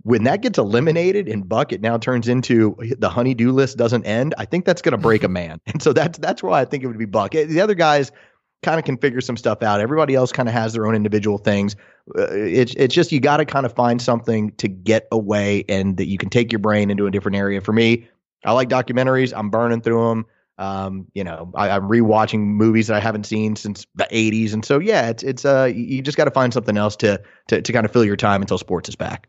[0.02, 4.34] When that gets eliminated and Buck it now turns into the honeydew list doesn't end,
[4.38, 5.60] I think that's going to break a man.
[5.66, 7.32] And so that's that's why I think it would be Buck.
[7.32, 8.12] The other guys
[8.62, 9.80] kind of can figure some stuff out.
[9.80, 11.76] Everybody else kind of has their own individual things.
[12.16, 15.96] Uh, it's it's just you got to kind of find something to get away and
[15.96, 17.60] that you can take your brain into a different area.
[17.60, 18.08] For me,
[18.44, 19.32] I like documentaries.
[19.36, 20.26] I'm burning through them.
[20.58, 24.64] Um, you know, I, I'm rewatching movies that I haven't seen since the 80s, and
[24.64, 27.72] so yeah, it's it's uh you just got to find something else to to to
[27.72, 29.28] kind of fill your time until sports is back.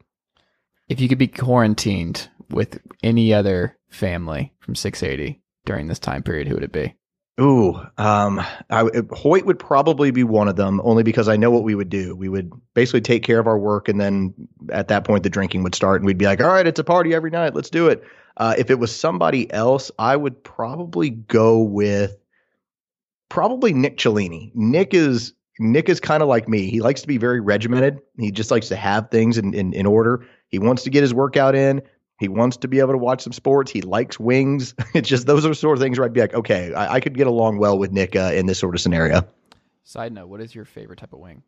[0.89, 6.47] If you could be quarantined with any other family from 680 during this time period,
[6.47, 6.95] who would it be?
[7.39, 11.63] Ooh, um, I, Hoyt would probably be one of them, only because I know what
[11.63, 12.13] we would do.
[12.15, 14.33] We would basically take care of our work, and then
[14.71, 16.83] at that point, the drinking would start, and we'd be like, "All right, it's a
[16.83, 17.55] party every night.
[17.55, 18.03] Let's do it."
[18.35, 22.17] Uh, if it was somebody else, I would probably go with
[23.29, 24.51] probably Nick Cellini.
[24.53, 26.69] Nick is Nick is kind of like me.
[26.69, 27.99] He likes to be very regimented.
[28.17, 30.25] He just likes to have things in, in, in order.
[30.49, 31.81] He wants to get his workout in.
[32.19, 33.71] He wants to be able to watch some sports.
[33.71, 34.75] He likes wings.
[34.93, 37.15] It's just those are sort of things where I'd be like, okay, I, I could
[37.15, 39.25] get along well with Nick uh, in this sort of scenario.
[39.83, 41.43] Side note: What is your favorite type of wing?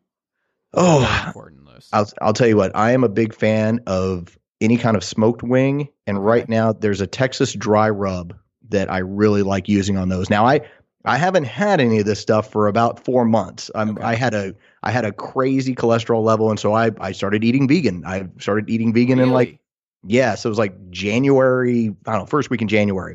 [0.74, 1.90] Oh, important list.
[1.92, 2.74] I'll I'll tell you what.
[2.74, 7.00] I am a big fan of any kind of smoked wing, and right now there's
[7.00, 8.34] a Texas dry rub
[8.70, 10.30] that I really like using on those.
[10.30, 10.62] Now I
[11.04, 13.70] I haven't had any of this stuff for about four months.
[13.74, 14.02] I'm Okay.
[14.02, 17.68] I had a I had a crazy cholesterol level, and so I I started eating
[17.68, 18.04] vegan.
[18.04, 19.60] I started eating vegan in like Really?
[20.04, 23.14] yeah, so it was like January, I don't know, first week in January.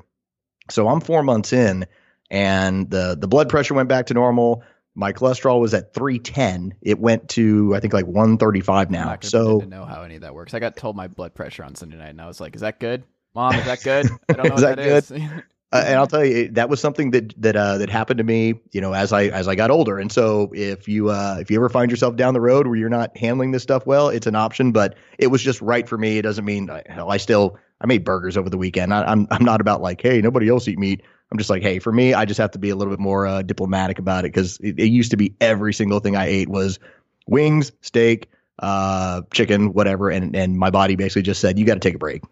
[0.69, 1.85] So I'm four months in,
[2.29, 4.63] and the the blood pressure went back to normal.
[4.95, 6.73] My cholesterol was at 310.
[6.81, 9.05] It went to I think like 135 I'm now.
[9.05, 10.53] gonna So know how any of that works.
[10.53, 12.79] I got told my blood pressure on Sunday night, and I was like, "Is that
[12.79, 13.03] good,
[13.35, 13.55] Mom?
[13.55, 14.07] Is that good?
[14.29, 15.11] I don't know Is what that that is."
[15.73, 18.53] Uh, and I'll tell you that was something that that uh, that happened to me,
[18.71, 19.99] you know, as I as I got older.
[19.99, 22.89] And so if you uh, if you ever find yourself down the road where you're
[22.89, 24.71] not handling this stuff well, it's an option.
[24.71, 26.17] But it was just right for me.
[26.17, 28.93] It doesn't mean I- hell, I still I made burgers over the weekend.
[28.93, 31.01] I, I'm I'm not about like hey nobody else eat meat.
[31.33, 33.27] I'm just like hey for me I just have to be a little bit more
[33.27, 36.47] uh, diplomatic about it because it, it used to be every single thing I ate
[36.47, 36.79] was
[37.27, 41.81] wings, steak, uh, chicken, whatever, and and my body basically just said you got to
[41.81, 42.23] take a break.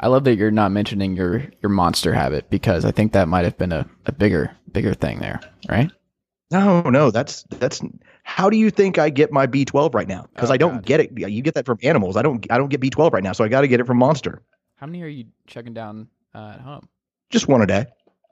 [0.00, 3.44] I love that you're not mentioning your your monster habit because I think that might
[3.44, 5.90] have been a, a bigger bigger thing there, right?
[6.50, 7.80] No, no, that's that's.
[8.24, 10.26] How do you think I get my B12 right now?
[10.34, 10.86] Because Oh, I don't God.
[10.86, 11.10] get it.
[11.16, 12.16] You get that from animals.
[12.16, 12.44] I don't.
[12.50, 14.42] I don't get B12 right now, so I got to get it from Monster.
[14.76, 16.88] How many are you checking down uh, at home?
[17.28, 17.86] Just one a day.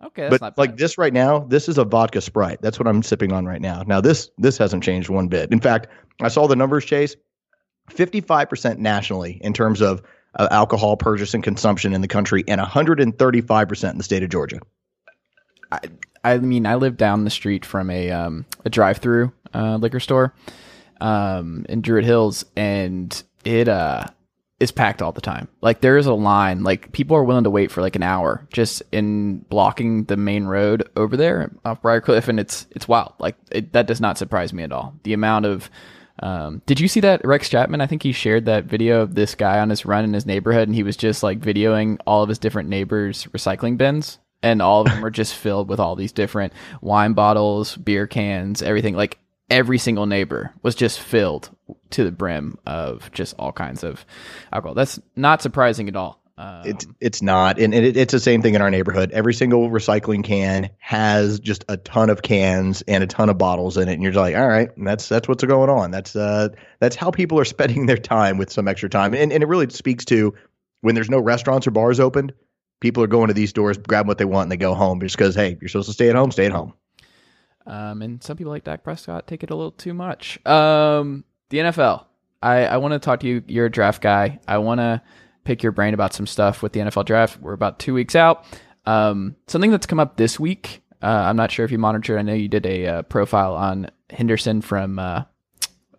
[0.04, 2.62] Okay, that's but not like this right now, this is a vodka Sprite.
[2.62, 3.82] That's what I'm sipping on right now.
[3.86, 5.52] Now this this hasn't changed one bit.
[5.52, 5.88] In fact,
[6.20, 7.14] I saw the numbers, Chase.
[7.90, 10.02] 55% nationally in terms of
[10.34, 14.60] uh, alcohol purchase and consumption in the country, and 135% in the state of Georgia.
[16.24, 20.34] I mean, I live down the street from a um, a drive-through uh, liquor store
[21.00, 24.04] um, in Druid Hills, and it uh
[24.60, 25.48] is packed all the time.
[25.60, 26.64] Like there is a line.
[26.64, 30.44] Like people are willing to wait for like an hour just in blocking the main
[30.44, 33.12] road over there off Briarcliff, and it's it's wild.
[33.18, 34.94] Like it, that does not surprise me at all.
[35.04, 35.70] The amount of
[36.20, 37.80] um, did you see that Rex Chapman?
[37.80, 40.68] I think he shared that video of this guy on his run in his neighborhood,
[40.68, 44.82] and he was just like videoing all of his different neighbors' recycling bins, and all
[44.82, 48.94] of them were just filled with all these different wine bottles, beer cans, everything.
[48.94, 49.18] Like
[49.50, 51.50] every single neighbor was just filled
[51.90, 54.04] to the brim of just all kinds of
[54.52, 54.74] alcohol.
[54.74, 56.22] That's not surprising at all.
[56.38, 59.10] Um, It's it's not, and it, it's the same thing in our neighborhood.
[59.10, 63.76] Every single recycling can has just a ton of cans and a ton of bottles
[63.76, 65.90] in it, and you're just like, all right, that's that's what's going on.
[65.90, 69.42] That's uh that's how people are spending their time with some extra time, and and
[69.42, 70.32] it really speaks to
[70.80, 72.32] when there's no restaurants or bars opened,
[72.78, 75.16] people are going to these stores, grabbing what they want, and they go home just
[75.16, 76.72] because hey, you're supposed to stay at home, stay at home.
[77.66, 80.38] Um, and some people like Dak Prescott take it a little too much.
[80.46, 82.04] Um, the NFL.
[82.40, 83.42] I, I want to talk to you.
[83.48, 84.38] You're a draft guy.
[84.46, 85.02] I want to
[85.48, 87.40] pick your brain about some stuff with the NFL draft.
[87.40, 88.44] We're about two weeks out.
[88.84, 90.82] Um, something that's come up this week.
[91.02, 92.18] Uh, I'm not sure if you monitored.
[92.18, 95.24] I know you did a uh, profile on Henderson from uh,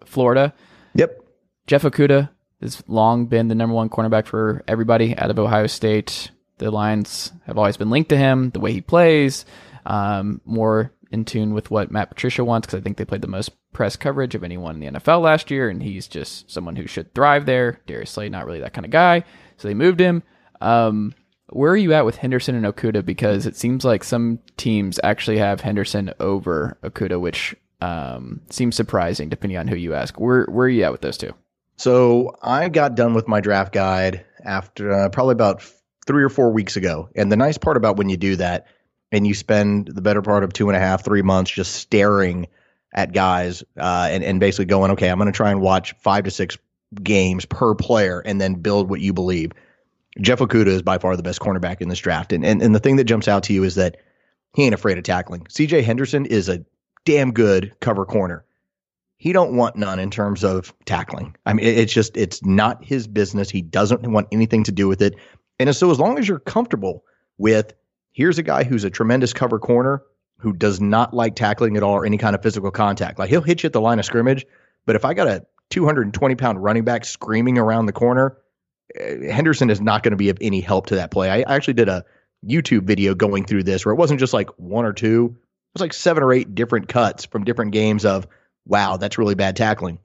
[0.06, 0.54] Florida.
[0.94, 1.24] Yep.
[1.66, 2.30] Jeff Okudah
[2.62, 6.30] has long been the number one cornerback for everybody out of Ohio State.
[6.60, 9.46] The Lions have always been linked to him, the way he plays,
[9.88, 13.28] um, more in tune with what Matt Patricia wants, because I think they played the
[13.28, 16.88] most press coverage of anyone in the NFL last year, and he's just someone who
[16.88, 17.82] should thrive there.
[17.88, 19.24] Darius Slay, not really that kind of guy,
[19.58, 20.24] so they moved him.
[20.62, 21.14] Um,
[21.52, 23.06] where are you at with Henderson and Okudah?
[23.06, 29.30] Because it seems like some teams actually have Henderson over Okudah, which um, seems surprising
[29.30, 30.20] depending on who you ask.
[30.20, 31.34] Where where are you at with those two?
[31.78, 35.64] So I got done with my draft guide after uh, probably about
[36.06, 37.10] three or four weeks ago.
[37.16, 38.68] And the nice part about when you do that
[39.12, 42.48] and you spend the better part of two and a half, three months just staring
[42.94, 46.24] at guys uh, and, and basically going, okay, I'm going to try and watch five
[46.26, 46.58] to six
[47.04, 49.52] games per player and then build what you believe.
[50.22, 52.34] Jeff Okudah is by far the best cornerback in this draft.
[52.34, 53.98] And, and, and the thing that jumps out to you is that
[54.56, 55.42] he ain't afraid of tackling.
[55.46, 56.66] CJ Henderson is a
[57.06, 58.44] damn good cover corner
[59.20, 61.36] he don't want none in terms of tackling.
[61.46, 63.50] I mean, it- it's just it's not his business.
[63.50, 65.16] He doesn't want anything to do with it.
[65.60, 67.04] And so as long as you're comfortable
[67.38, 67.74] with
[68.20, 70.04] here's a guy who's a tremendous cover corner
[70.40, 73.18] who does not like tackling at all or any kind of physical contact.
[73.18, 74.46] Like he'll hit you at the line of scrimmage,
[74.86, 78.38] but if I got a 220 pound running back screaming around the corner,
[79.00, 81.30] eh, Henderson is not going to be of any help to that play.
[81.30, 82.04] I actually did a
[82.46, 85.82] YouTube video going through this where it wasn't just like one or two, it was
[85.82, 88.28] like seven or eight different cuts from different games of,
[88.66, 89.98] wow, that's really bad tackling.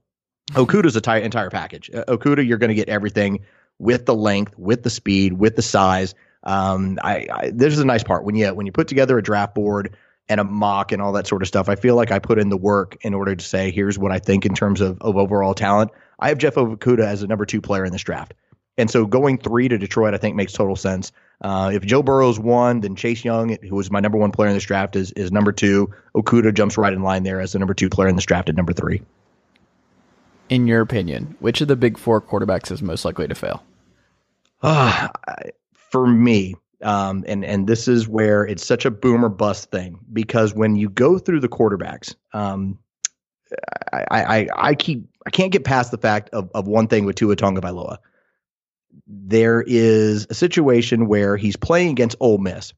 [0.52, 1.90] Okudah's a entire entire package.
[1.92, 3.40] Uh, Okudah, you're going to get everything
[3.80, 6.14] with the length, with the speed, with the size.
[6.44, 9.22] Um, I, I this is a nice part when you when you put together a
[9.22, 9.96] draft board
[10.28, 11.68] and a mock and all that sort of stuff.
[11.68, 14.18] I feel like I put in the work in order to say here's what I
[14.18, 15.90] think in terms of, of overall talent.
[16.18, 18.34] I have Jeff Okudah as a number two player in this draft,
[18.78, 21.12] and so going three to Detroit I think makes total sense.
[21.40, 24.54] Uh, if Joe Burrow's one, then Chase Young, who was my number one player in
[24.54, 25.92] this draft, is is number two.
[26.14, 28.54] Okudah jumps right in line there as the number two player in this draft at
[28.54, 29.02] number three.
[30.48, 33.64] In your opinion, which of the big four quarterbacks is most likely to fail?
[34.62, 35.08] Uh,
[35.94, 40.52] for me, um, and and this is where it's such a boomer bust thing because
[40.52, 42.80] when you go through the quarterbacks, um,
[43.92, 47.14] I, I I keep I can't get past the fact of of one thing with
[47.14, 47.98] Tua Tagovailoa.
[49.06, 52.72] There is a situation where he's playing against Ole Miss.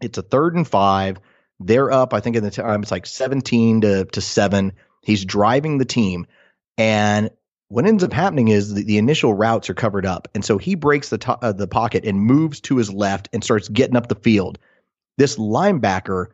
[0.00, 1.18] It's a third and five.
[1.60, 4.72] They're up, I think, in the time it's like seventeen to to seven.
[5.02, 6.26] He's driving the team,
[6.78, 7.28] and
[7.68, 10.74] what ends up happening is the, the initial routes are covered up, and so he
[10.74, 14.08] breaks the to- uh, the pocket and moves to his left and starts getting up
[14.08, 14.58] the field.
[15.18, 16.26] This linebacker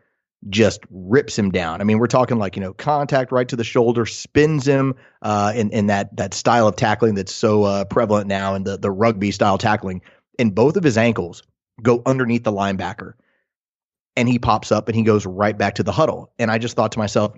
[0.50, 1.80] just rips him down.
[1.80, 5.52] I mean, we're talking like you know contact right to the shoulder, spins him uh,
[5.56, 8.90] in in that that style of tackling that's so uh, prevalent now in the the
[8.90, 10.02] rugby style tackling.
[10.38, 11.42] And both of his ankles
[11.82, 13.14] go underneath the linebacker,
[14.16, 16.32] and he pops up and he goes right back to the huddle.
[16.38, 17.34] And I just thought to myself,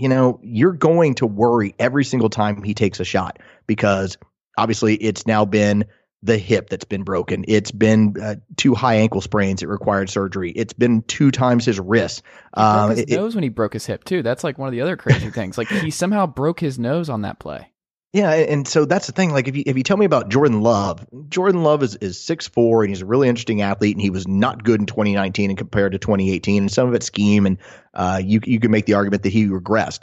[0.00, 4.16] you know, you're going to worry every single time he takes a shot because
[4.56, 5.84] obviously it's now been
[6.22, 7.44] the hip that's been broken.
[7.48, 9.62] It's been uh, two high ankle sprains.
[9.62, 10.52] It required surgery.
[10.52, 12.22] It's been two times his wrist.
[12.54, 14.22] Um, his it- nose when he broke his hip too.
[14.22, 15.56] That's like one of the other crazy things.
[15.58, 17.70] Like he somehow broke his nose on that play.
[18.12, 19.30] Yeah, and so that's the thing.
[19.30, 22.48] Like, if you if you tell me about Jordan Love, Jordan Love is is six
[22.48, 25.58] four, and he's a really interesting athlete, and he was not good in 2019 and
[25.58, 27.58] compared to 2018, and some of it's scheme, and
[27.94, 30.02] uh, you you can make the argument that he regressed,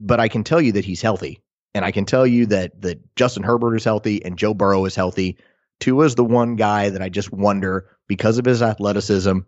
[0.00, 1.42] but I can tell you that he's healthy,
[1.74, 4.94] and I can tell you that that Justin Herbert is healthy and Joe Burrow is
[4.94, 5.36] healthy.
[5.78, 9.40] Tua is the one guy that I just wonder because of his athleticism,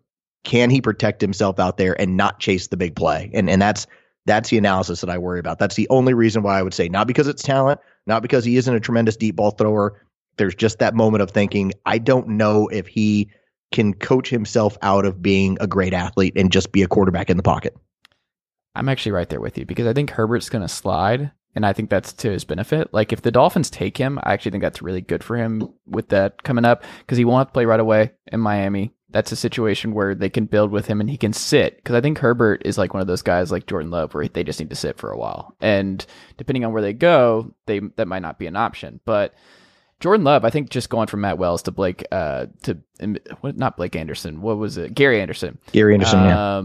[0.44, 3.30] can he protect himself out there and not chase the big play?
[3.32, 3.86] And and that's
[4.28, 5.58] that's the analysis that I worry about.
[5.58, 8.56] That's the only reason why I would say not because it's talent, not because he
[8.58, 10.04] isn't a tremendous deep ball thrower.
[10.36, 13.30] There's just that moment of thinking, I don't know if he
[13.72, 17.38] can coach himself out of being a great athlete and just be a quarterback in
[17.38, 17.74] the pocket.
[18.74, 21.72] I'm actually right there with you because I think Herbert's going to slide, and I
[21.72, 22.92] think that's to his benefit.
[22.92, 26.10] Like if the Dolphins take him, I actually think that's really good for him with
[26.10, 28.92] that coming up because he won't have to play right away in Miami.
[29.10, 32.00] That's a situation where they can build with him and he can sit because I
[32.00, 34.70] think Herbert is like one of those guys like Jordan Love where they just need
[34.70, 35.56] to sit for a while.
[35.60, 36.04] And
[36.36, 39.34] depending on where they go, they that might not be an option, but.
[40.00, 43.56] Jordan Love, I think just going from Matt Wells to Blake, uh, to um, what,
[43.56, 44.94] not Blake Anderson, what was it?
[44.94, 45.58] Gary Andersen.
[45.72, 46.58] Gary Andersen, yeah.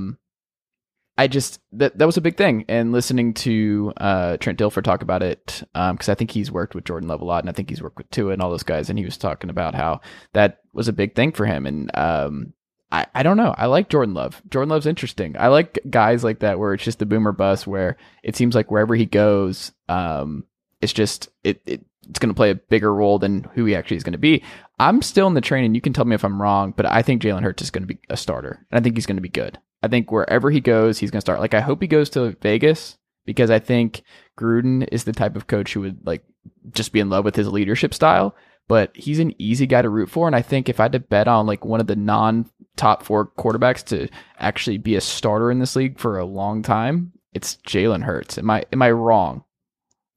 [1.17, 4.83] Um, I just that that was a big thing, and listening to uh, Trent Dilfer
[4.83, 7.53] talk about it because I think he's worked with Jordan Love a lot, and I
[7.53, 10.01] think he's worked with Tua and all those guys, and he was talking about how
[10.33, 12.53] that was a big thing for him, and um,
[12.91, 14.41] I I don't know, I like Jordan Love.
[14.49, 15.35] Jordan Love's interesting.
[15.37, 18.71] I like guys like that where it's just the boomer bus, where it seems like
[18.71, 20.45] wherever he goes, um,
[20.81, 23.97] it's just it it it's going to play a bigger role than who he actually
[23.97, 24.43] is going to be.
[24.77, 27.01] I'm still in the train, and you can tell me if I'm wrong, but I
[27.01, 29.21] think Jalen Hurts is going to be a starter, and I think he's going to
[29.21, 29.57] be good.
[29.83, 31.41] I think wherever he goes, he's going to start.
[31.41, 34.01] Like I hope he goes to Vegas because I think
[34.39, 36.23] Gruden is the type of coach who would like
[36.71, 38.35] just be in love with his leadership style.
[38.69, 40.99] But he's an easy guy to root for, and I think if I had to
[40.99, 44.07] bet on like one of the non top four quarterbacks to
[44.39, 48.37] actually be a starter in this league for a long time, it's Jalen Hurts.
[48.37, 49.43] Am I am I wrong?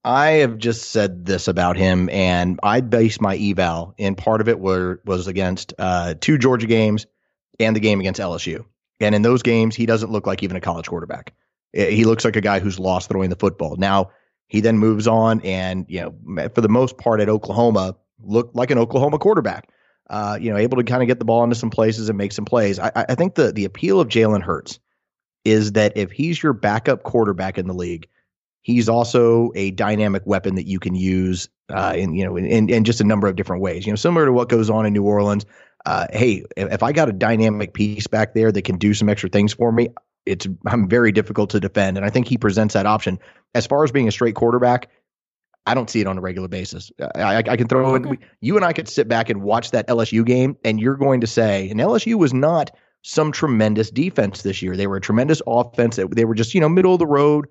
[0.04, 4.48] I have just said this about him, and I based my eval, and part of
[4.48, 7.06] it were was against uh, two Georgia games
[7.58, 8.64] and the game against LSU.
[9.00, 11.34] And in those games, he doesn't look like even a college quarterback.
[11.72, 13.76] He looks like a guy who's lost throwing the football.
[13.76, 14.10] Now
[14.48, 18.70] he then moves on, and you know, for the most part at Oklahoma, looked like
[18.70, 19.68] an Oklahoma quarterback.
[20.08, 22.30] Uh, you know, able to kind of get the ball into some places and make
[22.30, 22.78] some plays.
[22.78, 24.78] I, I think the the appeal of Jalen Hurts
[25.44, 28.08] is that if he's your backup quarterback in the league,
[28.62, 32.84] he's also a dynamic weapon that you can use uh, in you know in, in
[32.84, 33.84] just a number of different ways.
[33.84, 35.44] You know, similar to what goes on in New Orleans.
[35.86, 39.30] Uh, hey, if, I got a dynamic piece back there that can do some extra
[39.30, 39.90] things for me,
[40.26, 43.20] it's I'm very difficult to defend, and I think he presents that option.
[43.54, 44.90] As far as being a straight quarterback,
[45.64, 46.90] I don't see it on a regular basis.
[47.14, 48.18] I, I, I can throw in.
[48.40, 51.28] You and I could sit back and watch that LSU game, and you're going to
[51.28, 52.72] say, and LSU was not
[53.02, 54.76] some tremendous defense this year.
[54.76, 56.00] They were a tremendous offense.
[56.10, 57.46] They were just you know middle of the road,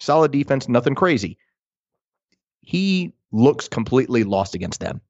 [0.00, 1.36] solid defense, nothing crazy.
[2.62, 5.02] He looks completely lost against them.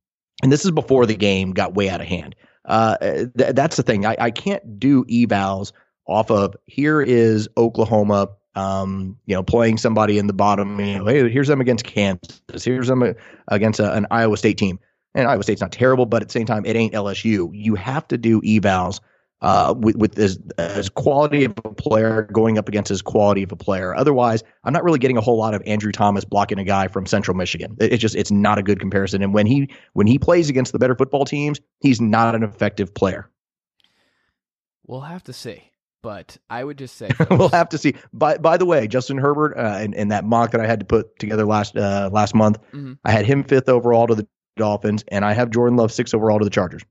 [0.42, 2.34] And this is before the game got way out of hand.
[2.64, 4.06] Uh, th- that's the thing.
[4.06, 5.72] I, I can't do evals
[6.06, 10.78] off of here is Oklahoma, um, you know, playing somebody in the bottom.
[10.80, 12.64] You know, hey, here's them against Kansas.
[12.64, 13.14] Here's them
[13.48, 14.78] against a, an Iowa State team.
[15.14, 17.50] And Iowa State's not terrible, but at the same time, it ain't LSU.
[17.52, 19.00] You have to do evals
[19.40, 23.52] uh, with, with as, as quality of a player going up against his quality of
[23.52, 23.94] a player.
[23.94, 27.06] Otherwise, I'm not really getting a whole lot of Andrew Thomas blocking a guy from
[27.06, 27.76] Central Michigan.
[27.78, 29.22] It's just it's not a good comparison.
[29.22, 32.94] And when he when he plays against the better football teams, he's not an effective
[32.94, 33.28] player.
[34.86, 35.70] We'll have to see.
[36.02, 37.94] But I would just say we'll have to see.
[38.12, 40.86] By by the way, Justin Herbert uh, in, in that mock that I had to
[40.86, 42.94] put together last uh, last month, mm-hmm.
[43.04, 44.26] I had him fifth overall to the
[44.56, 46.82] Dolphins, and I have Jordan Love sixth overall to the Chargers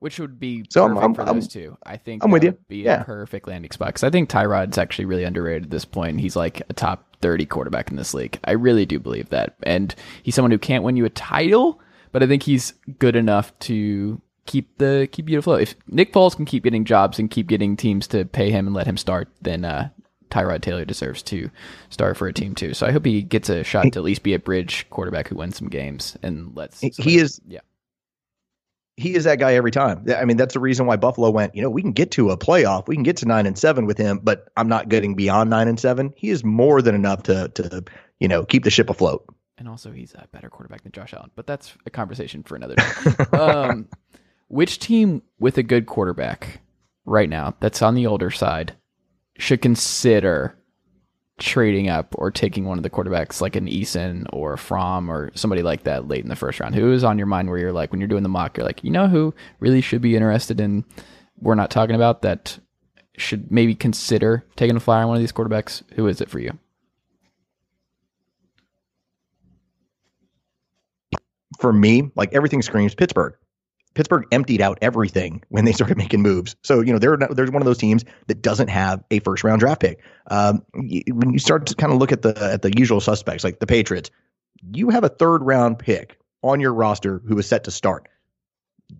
[0.00, 1.76] which would be so perfect I'm, for I'm, those two.
[1.84, 2.58] I think I'm with you.
[2.68, 3.02] Be yeah.
[3.02, 6.20] a perfect landing spot because I think Tyrod's actually really underrated at this point.
[6.20, 8.38] He's like a top thirty quarterback in this league.
[8.44, 11.80] I really do believe that, and he's someone who can't win you a title,
[12.12, 15.62] but I think he's good enough to keep the keep you afloat.
[15.62, 18.74] If Nick Foles can keep getting jobs and keep getting teams to pay him and
[18.74, 19.90] let him start, then uh,
[20.30, 21.50] Tyrod Taylor deserves to
[21.90, 22.72] start for a team too.
[22.72, 25.36] So I hope he gets a shot to at least be a bridge quarterback who
[25.36, 26.80] wins some games and lets.
[26.80, 27.60] He is yeah
[29.00, 30.04] he is that guy every time.
[30.14, 32.36] I mean, that's the reason why Buffalo went, you know, we can get to a
[32.36, 32.86] playoff.
[32.86, 35.68] We can get to nine and seven with him, but I'm not getting beyond nine
[35.68, 36.12] and seven.
[36.16, 37.84] He is more than enough to, to,
[38.18, 39.24] you know, keep the ship afloat.
[39.58, 42.74] And also he's a better quarterback than Josh Allen, but that's a conversation for another
[42.76, 43.24] day.
[43.38, 43.88] um,
[44.48, 46.60] which team with a good quarterback
[47.04, 48.74] right now that's on the older side
[49.38, 50.56] should consider
[51.40, 55.62] trading up or taking one of the quarterbacks like an Eason or Fromm or somebody
[55.62, 56.74] like that late in the first round?
[56.74, 58.84] Who is on your mind where you're like, when you're doing the mock, you're like,
[58.84, 60.84] you know who really should be interested in,
[61.40, 62.58] we're not talking about that
[63.16, 65.82] should maybe consider taking a flyer on one of these quarterbacks?
[65.94, 66.58] Who is it for you?
[71.58, 73.34] For me, like everything screams Pittsburgh.
[73.94, 76.56] Pittsburgh emptied out everything when they started making moves.
[76.62, 79.60] So you know they're there's one of those teams that doesn't have a first round
[79.60, 80.00] draft pick.
[80.28, 83.58] Um, when you start to kind of look at the at the usual suspects like
[83.58, 84.10] the Patriots,
[84.72, 88.08] you have a third round pick on your roster who is set to start.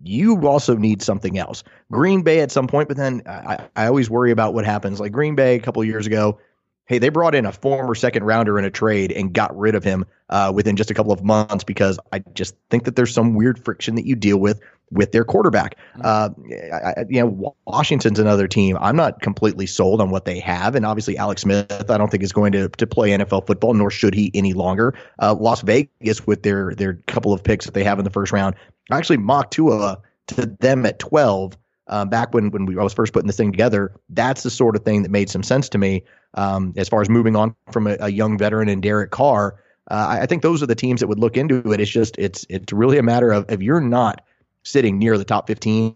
[0.03, 1.63] You also need something else.
[1.91, 5.01] Green Bay at some point, but then I, I always worry about what happens.
[5.01, 6.39] Like Green Bay a couple years ago,
[6.85, 9.83] hey, they brought in a former second rounder in a trade and got rid of
[9.83, 13.33] him uh, within just a couple of months because I just think that there's some
[13.33, 14.61] weird friction that you deal with
[14.91, 15.77] with their quarterback.
[15.97, 16.01] Mm-hmm.
[16.03, 18.77] Uh, I, you know, Washington's another team.
[18.79, 22.23] I'm not completely sold on what they have, and obviously Alex Smith, I don't think
[22.23, 24.93] is going to to play NFL football, nor should he any longer.
[25.19, 28.31] Uh, Las Vegas with their their couple of picks that they have in the first
[28.31, 28.55] round,
[28.89, 31.57] I actually mocked Tua to them at 12.
[31.87, 34.75] Um, back when when we, I was first putting this thing together, that's the sort
[34.75, 36.03] of thing that made some sense to me
[36.35, 39.61] um, as far as moving on from a, a young veteran and Derek Carr.
[39.89, 41.81] Uh, I, I think those are the teams that would look into it.
[41.81, 44.21] It's just it's it's really a matter of if you're not
[44.63, 45.95] sitting near the top 15,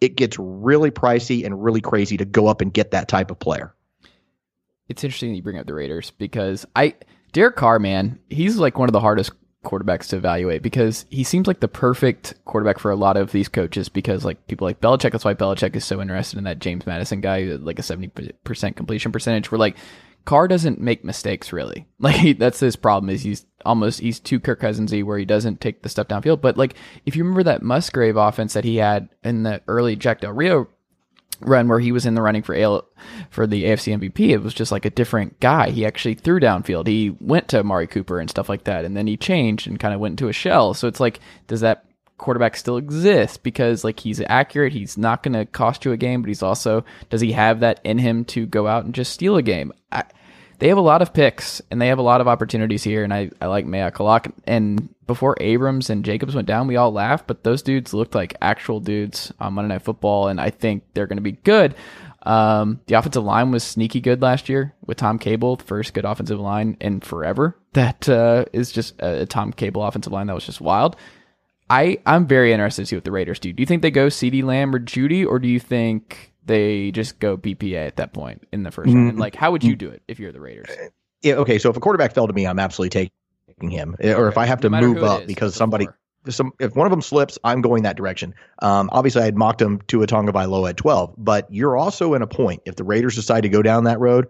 [0.00, 3.38] it gets really pricey and really crazy to go up and get that type of
[3.38, 3.74] player.
[4.88, 6.94] It's interesting that you bring up the Raiders because I
[7.32, 9.30] Derek Carr, man, he's like one of the hardest
[9.64, 13.48] quarterbacks to evaluate because he seems like the perfect quarterback for a lot of these
[13.48, 16.86] coaches because like people like Belichick, that's why Belichick is so interested in that James
[16.86, 19.52] Madison guy, like a 70% completion percentage.
[19.52, 19.76] We're like,
[20.24, 21.86] Carr doesn't make mistakes really.
[22.00, 25.82] Like that's his problem is he's almost he's too Kirk Cousinsy where he doesn't take
[25.82, 26.40] the stuff downfield.
[26.40, 30.20] But like if you remember that Musgrave offense that he had in the early Jack
[30.22, 30.68] Del Rio
[31.40, 32.86] run where he was in the running for AL,
[33.30, 35.70] for the AFC MVP, it was just like a different guy.
[35.70, 36.86] He actually threw downfield.
[36.86, 39.94] He went to Amari Cooper and stuff like that, and then he changed and kind
[39.94, 40.74] of went into a shell.
[40.74, 41.84] So it's like, does that
[42.20, 46.22] quarterback still exists Because like he's accurate, he's not going to cost you a game,
[46.22, 49.36] but he's also does he have that in him to go out and just steal
[49.36, 49.72] a game?
[49.90, 50.04] I,
[50.60, 53.12] they have a lot of picks and they have a lot of opportunities here, and
[53.12, 54.32] I, I like Mayock a.
[54.46, 58.36] And before Abrams and Jacobs went down, we all laughed, but those dudes looked like
[58.42, 61.74] actual dudes on Monday Night Football, and I think they're going to be good.
[62.22, 66.38] Um, the offensive line was sneaky good last year with Tom Cable, first good offensive
[66.38, 67.56] line in forever.
[67.72, 70.96] That uh, is just a, a Tom Cable offensive line that was just wild.
[71.70, 73.52] I I'm very interested to see what the Raiders do.
[73.52, 77.18] Do you think they go CeeDee Lamb or Jeudy, or do you think they just
[77.20, 78.94] go BPA at that point in the 1st mm-hmm.
[78.96, 79.08] round.
[79.10, 80.68] And like, how would you do it if you're the Raiders?
[81.22, 81.34] Yeah.
[81.34, 81.58] Okay.
[81.58, 83.10] So if a quarterback fell to me, I'm absolutely
[83.48, 83.94] taking him.
[84.02, 85.86] Or if I have to no move up is, because somebody,
[86.28, 88.34] some, if one of them slips, I'm going that direction.
[88.60, 92.22] Um, obviously, I had mocked him to a Tagovailoa at 12, but you're also in
[92.22, 92.62] a point.
[92.64, 94.26] If the Raiders decide to go down that road,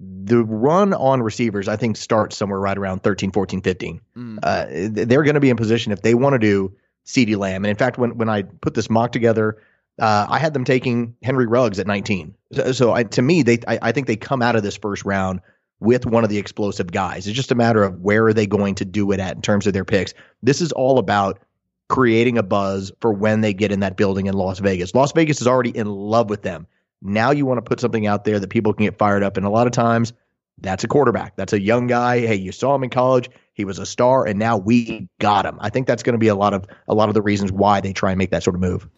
[0.00, 4.00] the run on receivers, I think, starts somewhere right around 13, 14, 15.
[4.16, 4.38] Mm.
[4.42, 4.66] Uh,
[5.06, 6.74] they're going to be in position if they want to do
[7.04, 7.64] CeeDee Lamb.
[7.64, 9.58] And in fact, when, when I put this mock together,
[9.98, 12.34] uh, I had them taking Henry Ruggs at 19.
[12.52, 15.04] So, so I, to me, they I, I, think they come out of this first
[15.04, 15.40] round
[15.80, 17.26] with one of the explosive guys.
[17.26, 19.66] It's just a matter of where are they going to do it at in terms
[19.66, 20.14] of their picks.
[20.42, 21.40] This is all about
[21.88, 24.94] creating a buzz for when they get in that building in Las Vegas.
[24.94, 26.66] Las Vegas is already in love with them.
[27.02, 29.36] Now you want to put something out there that people can get fired up.
[29.36, 30.12] And a lot of times
[30.60, 31.36] that's a quarterback.
[31.36, 32.20] That's a young guy.
[32.20, 33.30] Hey, you saw him in college.
[33.54, 35.58] He was a star, and now we got him.
[35.60, 37.80] I think that's going to be a lot of a lot of the reasons why
[37.80, 38.88] they try and make that sort of move.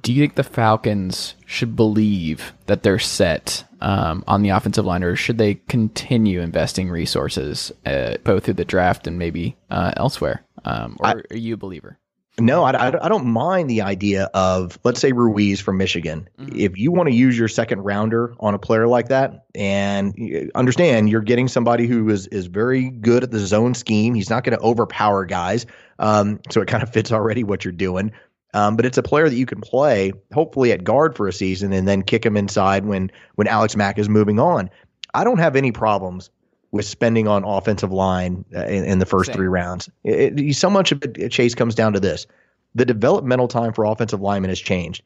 [0.00, 5.04] Do you think the Falcons should believe that they're set um, on the offensive line,
[5.04, 10.42] or should they continue investing resources uh, both through the draft and maybe uh, elsewhere?
[10.64, 11.98] Um, or I, are you a believer?
[12.38, 16.28] No, I, I, don't mind the idea of, let's say, Ruiz from Michigan.
[16.40, 16.58] Mm-hmm.
[16.58, 21.10] If you want to use your second rounder on a player like that, and understand
[21.10, 24.58] you're getting somebody who is is very good at the zone scheme, he's not going
[24.58, 25.64] to overpower guys.
[26.00, 28.10] Um, so it kind of fits already what you're doing.
[28.52, 31.72] Um, but it's a player that you can play, hopefully at guard for a season,
[31.72, 34.70] and then kick him inside when when Alex Mack is moving on.
[35.12, 36.30] I don't have any problems
[36.74, 39.36] with spending on offensive line uh, in, in the first Same.
[39.36, 39.88] three rounds.
[40.02, 42.26] It, it, so much of it, Chase comes down to this:
[42.74, 45.02] the developmental time for offensive linemen has changed.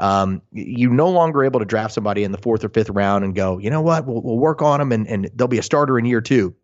[0.00, 3.36] Um, you no longer able to draft somebody in the fourth or fifth round and
[3.36, 5.96] go, you know what, we'll, we'll work on them and, and they'll be a starter
[5.96, 6.56] in year two.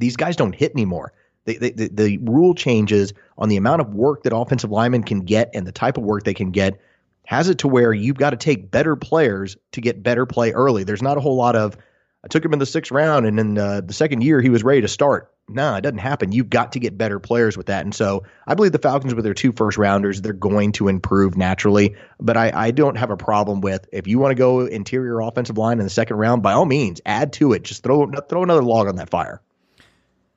[0.00, 1.12] These guys don't hit anymore.
[1.44, 5.50] The, the, the rule changes on the amount of work that offensive linemen can get
[5.54, 6.80] and the type of work they can get
[7.24, 10.82] has it to where you've got to take better players to get better play early.
[10.82, 11.76] There's not a whole lot of
[12.24, 14.62] I took him in the sixth round, and in uh, the second year, he was
[14.62, 15.32] ready to start.
[15.48, 16.30] Nah, it doesn't happen.
[16.30, 17.84] You've got to get better players with that.
[17.84, 21.36] And so I believe the Falcons, with their two first rounders, they're going to improve
[21.36, 21.96] naturally.
[22.20, 25.58] But I, I don't have a problem with if you want to go interior offensive
[25.58, 27.64] line in the second round, by all means, add to it.
[27.64, 29.42] Just throw throw another log on that fire.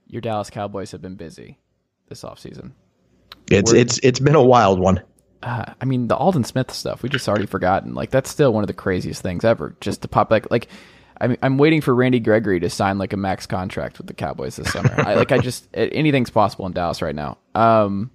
[0.08, 1.60] Your Dallas Cowboys have been busy
[2.10, 2.72] this offseason.
[3.52, 5.04] It's We're, it's it's been a wild one.
[5.44, 7.94] Uh, I mean, the Aldon Smith stuff we just already forgotten.
[7.94, 9.76] Like that's still one of the craziest things ever.
[9.82, 10.68] Just to pop like like
[11.20, 14.55] I'm I'm waiting for Randy Gregory to sign like a max contract with the Cowboys
[14.55, 14.93] this summer.
[14.97, 17.38] I like I just anything's possible in Dallas right now.
[17.53, 18.11] Um,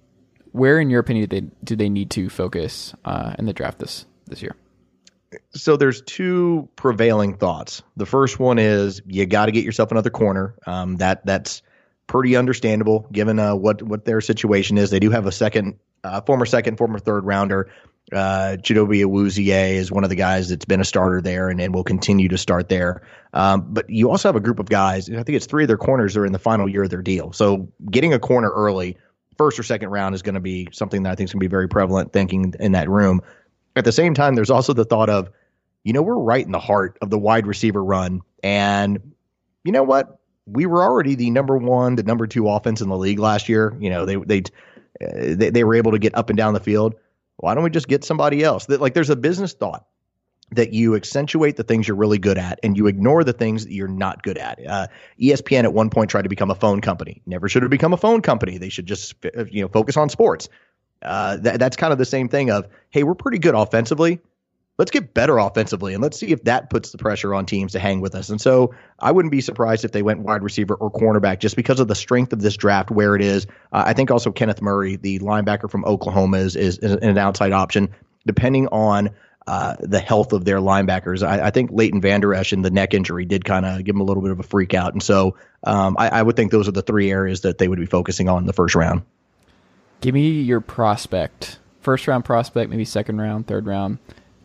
[0.51, 3.79] where in your opinion do they do they need to focus uh, in the draft
[3.79, 4.55] this this year?
[5.51, 7.83] So there's two prevailing thoughts.
[7.95, 10.55] The first one is you got to get yourself another corner.
[10.65, 11.61] Um, that that's
[12.07, 14.89] pretty understandable given uh, what what their situation is.
[14.89, 17.71] They do have a second, uh, former second, former third rounder
[18.13, 21.73] uh, Chidobe Awuzie is one of the guys that's been a starter there and, and
[21.73, 23.01] will continue to start there.
[23.33, 25.77] Um, but you also have a group of guys, I think it's three of their
[25.77, 27.31] corners are in the final year of their deal.
[27.31, 28.97] So getting a corner early,
[29.37, 31.47] first or second round, is going to be something that I think is going to
[31.47, 33.21] be very prevalent thinking in that room.
[33.75, 35.29] At the same time, there's also the thought of,
[35.83, 38.21] you know, we're right in the heart of the wide receiver run.
[38.43, 39.13] And
[39.63, 40.19] you know what?
[40.45, 43.75] We were already the number one, the number two offense in the league last year.
[43.79, 44.41] You know, they, uh,
[44.99, 46.95] they, they were able to get up and down the field
[47.41, 48.65] why don't we just get somebody else?
[48.65, 49.85] That like there's a business thought
[50.51, 53.73] that you accentuate the things you're really good at and you ignore the things that
[53.73, 54.59] you're not good at.
[54.65, 54.87] Uh,
[55.19, 57.21] ESPN at one point tried to become a phone company.
[57.25, 58.57] Never should have become a phone company.
[58.57, 59.15] They should just
[59.49, 60.49] you know focus on sports.
[61.01, 64.19] Uh, that, that's kind of the same thing of hey, we're pretty good offensively
[64.77, 67.79] let's get better offensively and let's see if that puts the pressure on teams to
[67.79, 68.29] hang with us.
[68.29, 71.79] And so I wouldn't be surprised if they went wide receiver or cornerback just because
[71.79, 73.45] of the strength of this draft where it is.
[73.71, 77.51] Uh, I think also Kenneth Murray, the linebacker from Oklahoma, is, is, is an outside
[77.51, 77.89] option
[78.25, 79.11] depending on.
[79.47, 81.27] Uh, the health of their linebackers.
[81.27, 83.99] I, I, think Leighton Vander Esch and the neck injury did kind of give him
[83.99, 84.93] a little bit of a freak out.
[84.93, 87.79] And so um, I, I would think those are the three areas that they would
[87.79, 89.01] be focusing on in the first round.
[89.99, 93.97] Give me your prospect, first round prospect, maybe second round, third round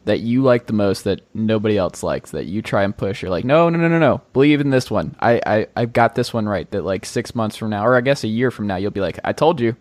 [0.06, 3.22] that you like the most that nobody else likes that you try and push.
[3.22, 4.22] You're like no no no no no.
[4.32, 5.14] Believe in this one.
[5.20, 8.00] I i i've got this one right that like six months from now or i
[8.00, 9.76] guess a year from now you'll be like i told you.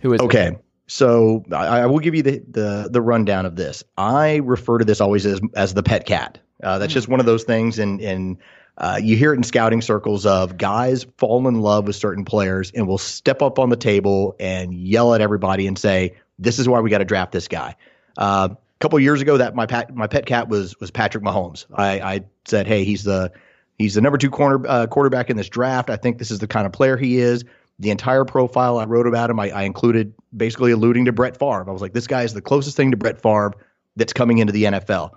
[0.00, 0.48] Who is okay.
[0.48, 0.64] It?
[0.86, 3.82] so I, I, will give you the, the the rundown of this.
[3.96, 6.38] I refer to this always as as the pet cat.
[6.62, 8.36] Uh, that's just one of those things and and
[8.76, 12.72] uh, you hear it in scouting circles of guys fall in love with certain players
[12.72, 16.68] and will step up on the table and yell at everybody and say, "This is
[16.68, 17.76] why we got to draft this guy."
[18.18, 18.50] Uh,
[18.84, 21.64] couple years ago that my my pet cat was was Patrick Mahomes.
[21.74, 23.32] I, I said, hey, he's the
[23.78, 25.88] he's the number two corner uh, quarterback in this draft.
[25.88, 27.44] I think this is the kind of player he is.
[27.78, 31.64] The entire profile I wrote about him, I, I included basically alluding to Brett Favre.
[31.66, 33.54] I was like, this guy is the closest thing to Brett Favre
[33.96, 35.12] that's coming into the NFL.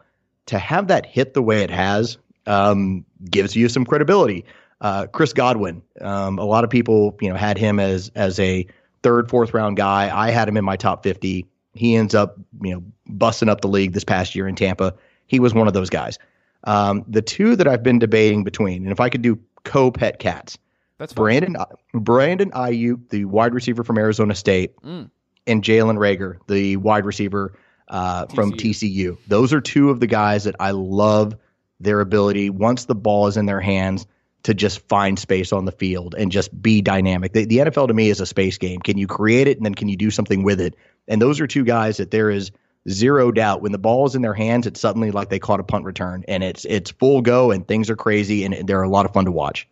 [0.46, 4.46] To have that hit the way it has um, gives you some credibility.
[4.80, 8.66] Uh, Chris Godwin, um, a lot of people, you know, had him as as a
[9.04, 10.10] third, fourth round guy.
[10.18, 11.46] I had him in my top fifty.
[11.74, 14.94] He ends up, you know, busting up the league this past year in Tampa.
[15.26, 16.18] He was one of those guys.
[16.64, 20.58] Um, the two that I've been debating between, and if I could do co-pet cats,
[20.98, 21.24] that's fine.
[21.24, 21.56] Brandon
[21.94, 25.10] Brandon Aiyuk, the wide receiver from Arizona State, mm.
[25.46, 29.18] and Jalen Reagor, the wide receiver uh, from TCU.
[29.28, 31.36] Those are two of the guys that I love
[31.80, 32.50] their ability.
[32.50, 34.08] Once the ball is in their hands,
[34.48, 37.34] to just find space on the field and just be dynamic.
[37.34, 38.80] The, the NFL to me is a space game.
[38.80, 40.76] Can you create it and then can you do something with it?
[41.08, 42.52] And those are two guys that there is
[42.90, 45.64] zero doubt when the ball is in their hands, it's suddenly like they caught a
[45.64, 49.06] punt return and it's it's full go and things are crazy and they're a lot
[49.06, 49.68] of fun to watch.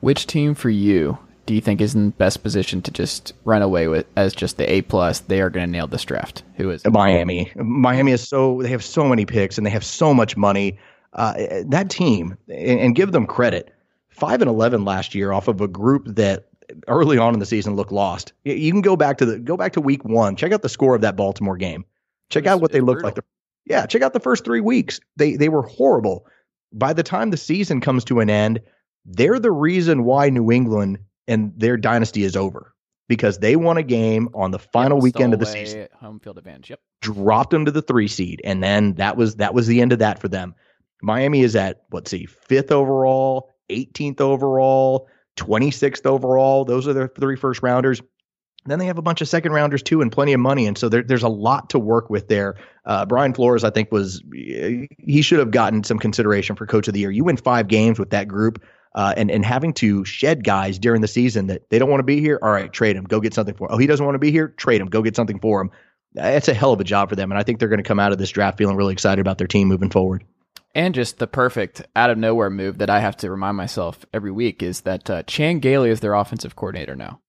[0.00, 3.88] Which team for you do you think is in best position to just run away
[3.88, 5.18] with as just the A plus?
[5.18, 6.44] They are going to nail this draft.
[6.56, 6.92] Who is it?
[6.92, 7.50] Miami?
[7.56, 10.78] Miami is so they have so many picks and they have so much money.
[11.12, 11.34] Uh,
[11.66, 13.74] that team and, and give them credit.
[14.10, 16.46] Five and eleven last year off of a group that
[16.86, 18.32] early on in the season looked lost.
[18.44, 20.36] You can go back to the go back to week one.
[20.36, 21.84] Check out the score of that Baltimore game.
[22.30, 23.18] Check was, out what they looked brutal.
[23.18, 23.24] like.
[23.66, 25.00] Yeah, check out the first three weeks.
[25.16, 26.26] They they were horrible.
[26.72, 28.60] By the time the season comes to an end,
[29.04, 32.74] they're the reason why New England and their dynasty is over
[33.08, 35.88] because they won a game on the final yep, weekend of the season.
[36.00, 36.70] Home field advantage.
[36.70, 36.80] Yep.
[37.02, 39.98] Dropped them to the three seed, and then that was that was the end of
[39.98, 40.54] that for them.
[41.02, 46.64] Miami is at let's see, fifth overall, 18th overall, 26th overall.
[46.64, 48.00] Those are their three first rounders.
[48.66, 50.88] Then they have a bunch of second rounders too, and plenty of money, and so
[50.88, 52.56] there, there's a lot to work with there.
[52.84, 56.94] Uh, Brian Flores, I think, was he should have gotten some consideration for Coach of
[56.94, 57.10] the Year.
[57.10, 58.62] You win five games with that group,
[58.94, 62.04] uh, and and having to shed guys during the season that they don't want to
[62.04, 62.38] be here.
[62.42, 63.68] All right, trade him, go get something for.
[63.68, 63.74] Him.
[63.74, 64.48] Oh, he doesn't want to be here.
[64.48, 65.70] Trade him, go get something for him.
[66.14, 68.00] It's a hell of a job for them, and I think they're going to come
[68.00, 70.24] out of this draft feeling really excited about their team moving forward.
[70.74, 74.30] And just the perfect out of nowhere move that I have to remind myself every
[74.30, 77.20] week is that uh, Chan Gailey is their offensive coordinator now.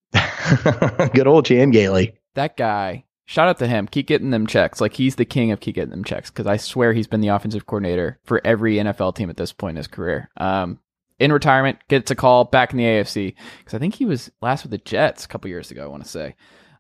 [1.14, 2.14] Good old Chan Gailey.
[2.36, 3.06] That guy.
[3.26, 3.88] Shout out to him.
[3.88, 4.82] Keep getting them checks.
[4.82, 7.30] Like he's the king of keep getting them checks because I swear he's been the
[7.30, 10.30] offensive coordinator for every NFL team at this point in his career.
[10.38, 10.80] Um,
[11.18, 14.64] in retirement, gets a call back in the AFC because I think he was last
[14.64, 15.84] with the Jets a couple years ago.
[15.84, 16.36] I want to say.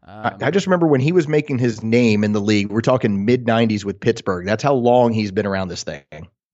[0.06, 2.70] Um, I, I just remember when he was making his name in the league.
[2.70, 4.46] We're talking mid '90s with Pittsburgh.
[4.46, 6.04] That's how long he's been around this thing.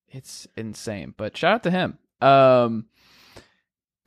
[0.09, 1.15] It's insane.
[1.17, 1.97] But shout out to him.
[2.21, 2.85] Um,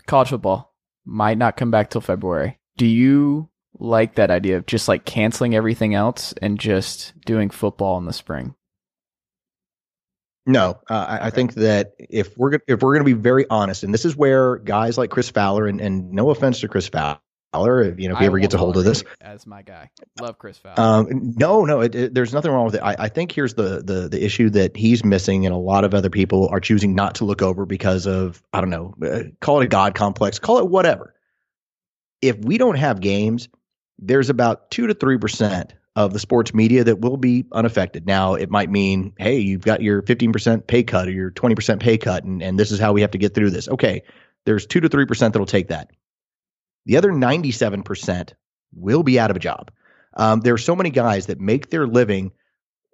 [0.07, 0.75] college football
[1.05, 2.60] might not come back till February.
[2.81, 7.99] Do you like that idea of just like canceling everything else and just doing football
[7.99, 8.55] in the spring?
[10.47, 13.83] No, uh, I, I, think that if we're if we're going to be very honest,
[13.83, 17.83] and this is where guys like Chris Fowler, and, and no offense to Chris Fowler,
[17.83, 20.39] if you know if he ever gets a hold of this, as my guy, love
[20.39, 20.81] Chris Fowler.
[20.81, 22.83] Um, no, no, it, it, there's nothing wrong with it.
[22.83, 25.93] I, I, think here's the the the issue that he's missing, and a lot of
[25.93, 29.61] other people are choosing not to look over because of I don't know, uh, call
[29.61, 31.15] it a god complex, call it whatever
[32.23, 33.49] if we don't have games,
[33.99, 38.07] there's about two to three percent of the sports media that will be unaffected.
[38.07, 41.99] Now, it might mean, hey, you've got your 15% pay cut or your 20% pay
[41.99, 43.69] cut, and, and this is how we have to get through this.
[43.69, 44.05] Okay,
[44.47, 45.91] there's two to three percent that'll take that.
[46.87, 48.33] The other 97%
[48.73, 49.71] will be out of a job.
[50.17, 52.33] Um, there are so many guys that make their living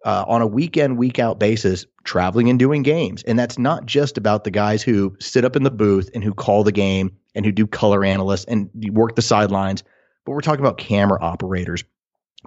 [0.07, 3.25] uh, on a weekend, week out basis, traveling and doing games.
[3.25, 6.33] And that's not just about the guys who sit up in the booth and who
[6.33, 9.83] call the game and who do color analysts and work the sidelines,
[10.25, 11.83] but we're talking about camera operators,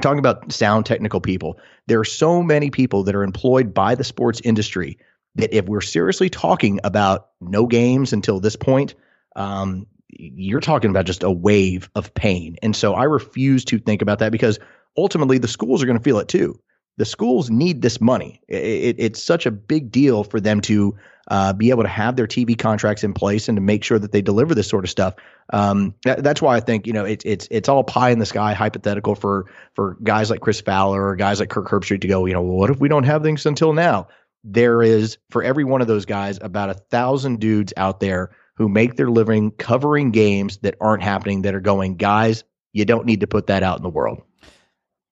[0.01, 1.60] talking about sound technical people.
[1.88, 4.97] There are so many people that are employed by the sports industry
[5.36, 8.95] that if we're seriously talking about no games until this point,
[9.36, 12.55] um, you're talking about just a wave of pain.
[12.64, 14.60] And so I refuse to think about that because
[14.95, 16.57] ultimately the schools are going to feel it too
[17.00, 18.41] the schools need this money.
[18.50, 20.97] It, it, it's such a big deal for them to
[21.30, 24.12] uh, be able to have their TV contracts in place and to make sure that
[24.12, 25.16] they deliver this sort of stuff.
[25.54, 28.26] Um, that, that's why I think you know it's it's it's all pie in the
[28.26, 29.45] sky hypothetical for
[29.76, 32.26] for guys like Chris Fowler or guys like Kirk Herbstreit to go.
[32.26, 34.10] You know, well, what if we don't have things until now?
[34.43, 38.68] There is for every one of those guys about a thousand dudes out there who
[38.68, 42.43] make their living covering games that aren't happening that are going, guys,
[42.74, 44.22] you don't need to put that out in the world.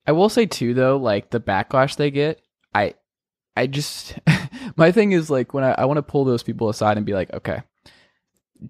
[0.07, 2.41] I will say too though, like the backlash they get,
[2.73, 2.95] I
[3.57, 4.17] I just
[4.77, 7.13] my thing is like when I, I want to pull those people aside and be
[7.13, 7.61] like, okay,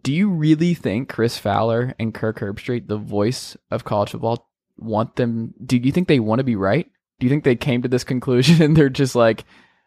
[0.01, 5.15] do you really think Chris Fowler and Kirk Herbstreit, the voice of college football, want
[5.15, 6.89] them do you think they want to be right?
[7.19, 9.45] Do you think they came to this conclusion and they're just like,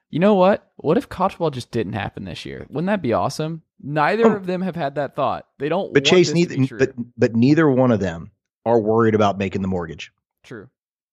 [0.09, 0.71] you know what?
[0.77, 2.65] What if college football just didn't happen this year?
[2.71, 3.63] Wouldn't that be awesome?
[3.83, 4.37] Neither oh.
[4.37, 5.47] of them have had that thought.
[5.59, 5.93] They don't.
[5.93, 6.77] But Chase, neither.
[6.77, 8.31] But but neither one of them
[8.65, 10.13] are worried about making the mortgage.
[10.45, 10.69] True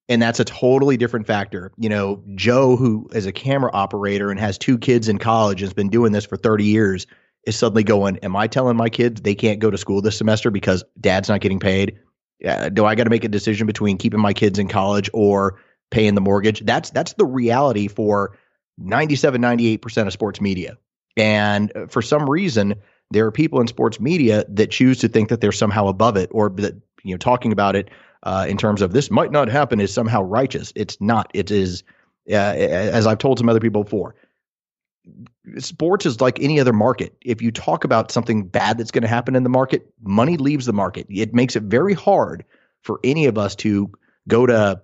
[0.09, 1.71] and that's a totally different factor.
[1.77, 5.67] You know, Joe, who is a camera operator and has two kids in college and
[5.67, 7.07] has been doing this for 30 years,
[7.45, 10.51] is suddenly going, Am I telling my kids they can't go to school this semester
[10.51, 11.99] because dad's not getting paid?
[12.45, 15.59] Uh, do I got to make a decision between keeping my kids in college or
[15.89, 16.61] paying the mortgage?
[16.61, 18.37] That's that's the reality for
[18.77, 20.77] 97, 98% of sports media.
[21.15, 22.75] And uh, for some reason,
[23.09, 26.29] there are people in sports media that choose to think that they're somehow above it
[26.31, 27.89] or that, you know, talking about it
[28.27, 30.73] uh, in terms of this might not happen is somehow righteous.
[30.75, 31.31] It's not.
[31.33, 31.83] It is,
[32.29, 34.15] uh, as I've told some other people before,
[35.59, 37.15] sports is like any other market.
[37.21, 40.65] If you talk about something bad that's going to happen in the market, money leaves
[40.65, 41.07] the market.
[41.09, 42.43] It makes it very hard
[42.81, 43.89] for any of us to
[44.27, 44.81] go to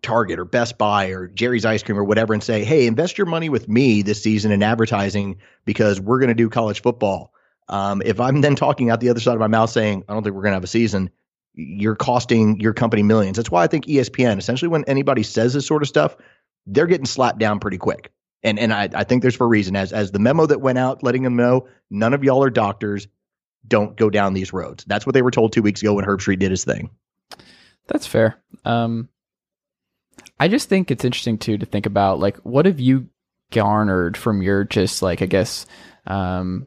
[0.00, 3.26] Target or Best Buy or Jerry's Ice Cream or whatever and say, "Hey, invest your
[3.26, 7.34] money with me this season in advertising because we're going to do college football."
[7.68, 10.22] Um, if I'm then talking out the other side of my mouth saying, "I don't
[10.22, 11.10] think we're going to have a season,"
[11.54, 13.36] you're costing your company millions.
[13.36, 16.16] That's why I think ESPN, essentially, when anybody says this sort of stuff,
[16.66, 18.12] they're getting slapped down pretty quick.
[18.42, 19.76] And and I, I think there's for a reason.
[19.76, 23.06] As as the memo that went out letting them know none of y'all are doctors,
[23.66, 24.84] don't go down these roads.
[24.86, 26.90] That's what they were told two weeks ago when Herbstreit did his thing.
[27.86, 28.36] That's fair.
[28.64, 29.08] Um,
[30.38, 33.08] I just think it's interesting too to think about like what have you
[33.50, 35.66] garnered from your just like I guess
[36.06, 36.66] um,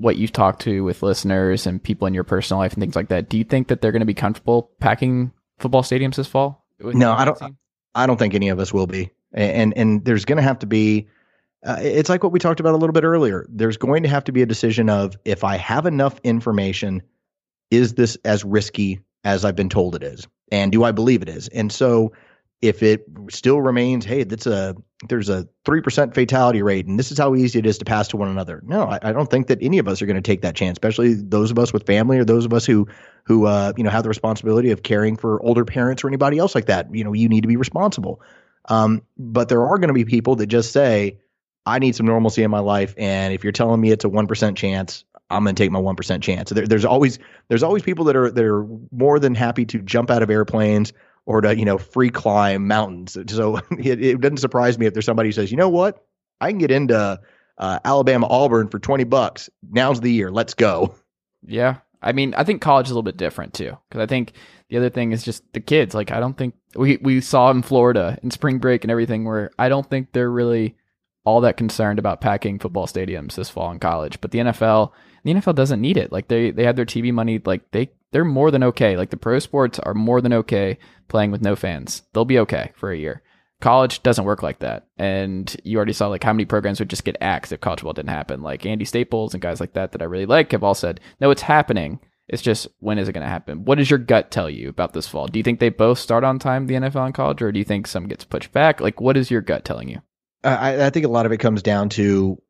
[0.00, 3.08] what you've talked to with listeners and people in your personal life and things like
[3.08, 3.28] that.
[3.28, 6.64] Do you think that they're going to be comfortable packing football stadiums this fall?
[6.80, 7.56] No, I don't.
[7.94, 10.66] I don't think any of us will be and and there's going to have to
[10.66, 11.08] be
[11.66, 14.24] uh, it's like what we talked about a little bit earlier there's going to have
[14.24, 17.02] to be a decision of if i have enough information
[17.70, 21.28] is this as risky as i've been told it is and do i believe it
[21.28, 22.12] is and so
[22.60, 24.74] if it still remains hey that's a
[25.08, 28.16] there's a 3% fatality rate and this is how easy it is to pass to
[28.16, 30.42] one another no i, I don't think that any of us are going to take
[30.42, 32.88] that chance especially those of us with family or those of us who
[33.24, 36.54] who uh, you know have the responsibility of caring for older parents or anybody else
[36.54, 38.20] like that you know you need to be responsible
[38.68, 41.18] um, but there are going to be people that just say,
[41.66, 42.94] I need some normalcy in my life.
[42.96, 46.22] And if you're telling me it's a 1% chance, I'm going to take my 1%
[46.22, 46.50] chance.
[46.50, 50.10] There, there's always, there's always people that are, that are more than happy to jump
[50.10, 50.92] out of airplanes
[51.28, 53.16] or to, you know, free climb mountains.
[53.28, 56.02] So it, it doesn't surprise me if there's somebody who says, you know what,
[56.40, 57.20] I can get into
[57.58, 59.50] uh, Alabama Auburn for 20 bucks.
[59.70, 60.30] Now's the year.
[60.30, 60.94] Let's go.
[61.46, 61.76] Yeah.
[62.00, 64.32] I mean, I think college is a little bit different too, because I think
[64.70, 65.94] the other thing is just the kids.
[65.94, 69.50] Like, I don't think we we saw in Florida in spring break and everything, where
[69.58, 70.76] I don't think they're really
[71.24, 74.20] all that concerned about packing football stadiums this fall in college.
[74.20, 74.92] But the NFL,
[75.24, 76.12] the NFL doesn't need it.
[76.12, 77.40] Like they they have their TV money.
[77.44, 78.96] Like they they're more than okay.
[78.96, 82.02] Like the pro sports are more than okay playing with no fans.
[82.12, 83.22] They'll be okay for a year.
[83.60, 84.86] College doesn't work like that.
[84.98, 87.92] And you already saw like how many programs would just get axed if college football
[87.92, 88.42] didn't happen.
[88.42, 91.30] Like Andy Staples and guys like that that I really like have all said, no,
[91.30, 91.98] it's happening.
[92.28, 93.64] It's just when is it going to happen?
[93.64, 95.26] What does your gut tell you about this fall?
[95.26, 97.64] Do you think they both start on time, the NFL and college, or do you
[97.64, 98.80] think some gets pushed back?
[98.80, 100.02] Like, what is your gut telling you?
[100.44, 102.40] I, I think a lot of it comes down to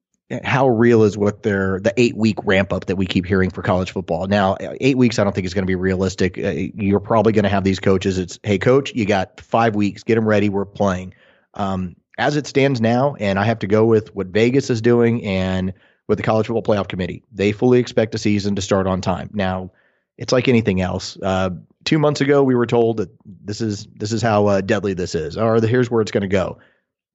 [0.44, 3.62] how real is what their the eight week ramp up that we keep hearing for
[3.62, 4.26] college football.
[4.26, 6.36] Now, eight weeks I don't think is going to be realistic.
[6.38, 8.18] Uh, you're probably going to have these coaches.
[8.18, 10.02] It's hey, coach, you got five weeks.
[10.02, 10.48] Get them ready.
[10.48, 11.14] We're playing.
[11.54, 15.24] Um, as it stands now, and I have to go with what Vegas is doing
[15.24, 15.72] and
[16.08, 17.22] with the College Football Playoff Committee.
[17.32, 19.30] They fully expect a season to start on time.
[19.32, 19.70] Now,
[20.16, 21.16] it's like anything else.
[21.22, 21.50] Uh,
[21.84, 25.14] two months ago, we were told that this is this is how uh, deadly this
[25.14, 26.58] is, or here's where it's going to go.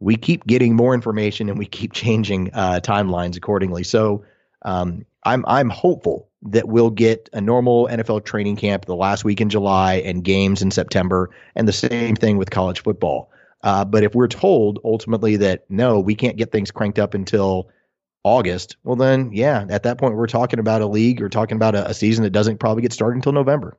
[0.04, 3.84] We keep getting more information and we keep changing uh, timelines accordingly.
[3.84, 4.24] So
[4.64, 9.39] um, I'm I'm hopeful that we'll get a normal NFL training camp the last week
[9.39, 13.32] in July and games in September, and the same thing with college football.
[13.64, 17.70] Uh, but if we're told ultimately that no, we can't get things cranked up until
[18.24, 21.76] August, well, then, yeah, at that point, we're talking about a league or talking about
[21.76, 23.78] a, a season that doesn't probably get started until November.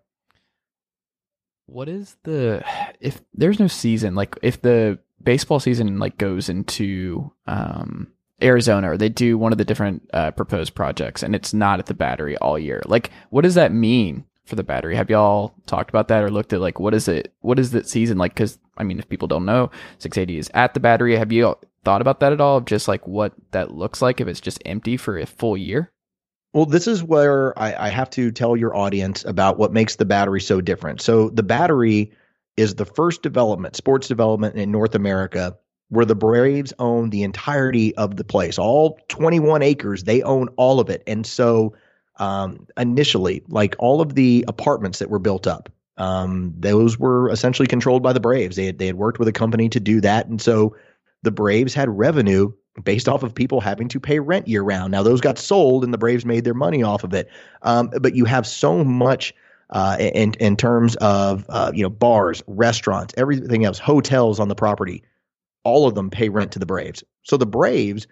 [1.66, 2.62] What is the
[3.00, 8.12] if there's no season like if the baseball season like goes into um
[8.42, 11.86] Arizona or they do one of the different uh, proposed projects and it's not at
[11.86, 12.82] the battery all year.
[12.84, 14.96] Like what does that mean for the battery?
[14.96, 17.88] Have y'all talked about that or looked at like what is it what is that
[17.88, 21.16] season like cuz I mean if people don't know 680 is at the battery.
[21.16, 22.58] Have you thought about that at all?
[22.58, 25.90] Of just like what that looks like if it's just empty for a full year?
[26.54, 30.04] Well, this is where I, I, have to tell your audience about what makes the
[30.04, 31.00] battery so different.
[31.00, 32.12] So, the battery
[32.56, 35.56] is the first development, sports development in North America,
[35.88, 40.04] where the Braves own the entirety of the place, all 21 acres.
[40.04, 41.02] They own all of it.
[41.08, 41.74] And so,
[42.20, 47.66] um, initially, like all of the apartments that were built up, um, those were essentially
[47.66, 48.54] controlled by the Braves.
[48.54, 50.28] They had, they had worked with a company to do that.
[50.28, 50.76] And so,
[51.24, 52.52] the Braves had revenue
[52.82, 54.92] based off of people having to pay rent year round.
[54.92, 57.28] Now those got sold and the Braves made their money off of it.
[57.62, 59.34] Um, but you have so much
[59.70, 64.54] uh, in in terms of uh, you know bars, restaurants, everything else, hotels on the
[64.54, 65.02] property.
[65.64, 67.02] All of them pay rent to the Braves.
[67.22, 68.06] So the Braves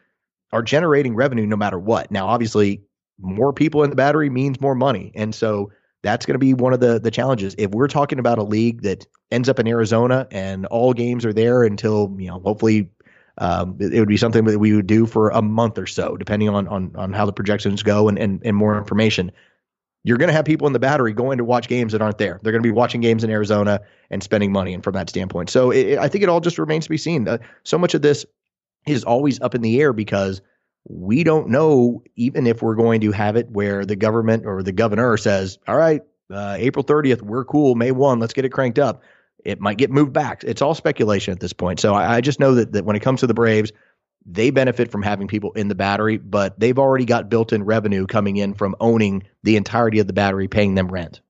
[0.52, 2.10] are generating revenue no matter what.
[2.10, 2.82] Now, obviously,
[3.20, 5.70] more people in the battery means more money, and so
[6.02, 7.54] that's going to be one of the the challenges.
[7.58, 11.32] If we're talking about a league that ends up in Arizona and all games are
[11.32, 12.88] there until you know hopefully
[13.42, 16.16] um, it, it, would be something that we would do for a month or so,
[16.16, 19.32] depending on on on how the projections go and and, and more information.
[20.04, 22.38] You're going to have people in the battery going to watch games that aren't there.
[22.42, 23.80] They're going to be watching games in Arizona
[24.10, 24.74] and spending money.
[24.74, 27.26] And from that standpoint, so it, I think it all just remains to be seen.
[27.26, 28.24] Uh, so much of this
[28.86, 30.40] is always up in the air because
[30.88, 34.72] we don't know even if we're going to have it where the government or the
[34.72, 37.74] governor says, all right, uh, April 30th, we're cool.
[37.74, 39.02] May 1, let's get it cranked up.
[39.44, 40.44] It might get moved back.
[40.44, 41.80] It's all speculation at this point.
[41.80, 43.72] So I, I just know that, that when it comes to the Braves,
[44.24, 48.06] they benefit from having people in the battery, but they've already got built in revenue
[48.06, 51.20] coming in from owning the entirety of the battery, paying them rent.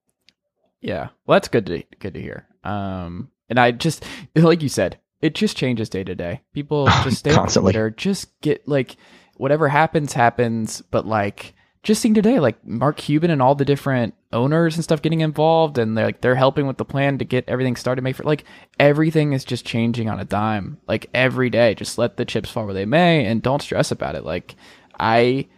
[0.80, 1.08] Yeah.
[1.26, 2.46] Well, that's good to good to hear.
[2.64, 4.04] Um, and I just
[4.34, 6.42] like you said, it just changes day to day.
[6.52, 7.72] People just stay Constantly.
[7.72, 8.96] Twitter, just get like
[9.36, 14.14] whatever happens happens, but like just seeing today, like Mark Cuban and all the different
[14.32, 17.44] owners and stuff getting involved, and they're like they're helping with the plan to get
[17.48, 18.02] everything started.
[18.02, 18.44] Make for like
[18.78, 21.74] everything is just changing on a dime, like every day.
[21.74, 24.24] Just let the chips fall where they may, and don't stress about it.
[24.24, 24.54] Like
[24.98, 25.48] I.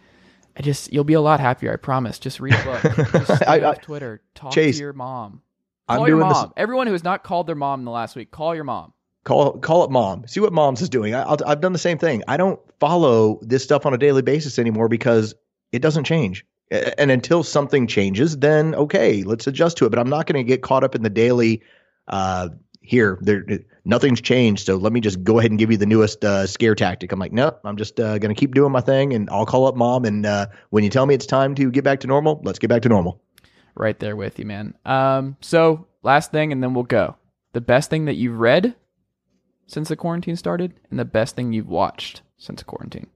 [0.57, 2.17] I just you'll be a lot happier, I promise.
[2.17, 3.11] Just read a book.
[3.27, 4.21] Just I- I- off Twitter.
[4.35, 5.41] Talk Chase, to your mom.
[5.89, 6.53] I'm Call your doing this- mom.
[6.55, 8.93] Everyone who has not called their mom in the last week, call your mom.
[9.25, 10.25] Call call it mom.
[10.27, 11.13] See what mom's is doing.
[11.13, 12.23] I, I'll, I've done the same thing.
[12.29, 15.35] I don't follow this stuff on a daily basis anymore because
[15.75, 16.45] it doesn't change.
[16.71, 19.89] And until something changes, then okay, let's adjust to it.
[19.89, 21.61] But I'm not going to get caught up in the daily.
[22.07, 22.49] Uh,
[22.81, 23.43] here, there,
[23.83, 24.65] nothing's changed.
[24.65, 27.11] So let me just go ahead and give you the newest uh, scare tactic.
[27.11, 27.59] I'm like, nope.
[27.63, 30.05] I'm just uh, going to keep doing my thing, and I'll call up mom.
[30.05, 32.69] And uh, when you tell me it's time to get back to normal, let's get
[32.69, 33.21] back to normal.
[33.75, 34.73] Right there with you, man.
[34.85, 37.15] Um, so last thing, and then we'll go.
[37.53, 38.75] The best thing that you've read
[39.67, 43.07] since the quarantine started, and the best thing you've watched since quarantine.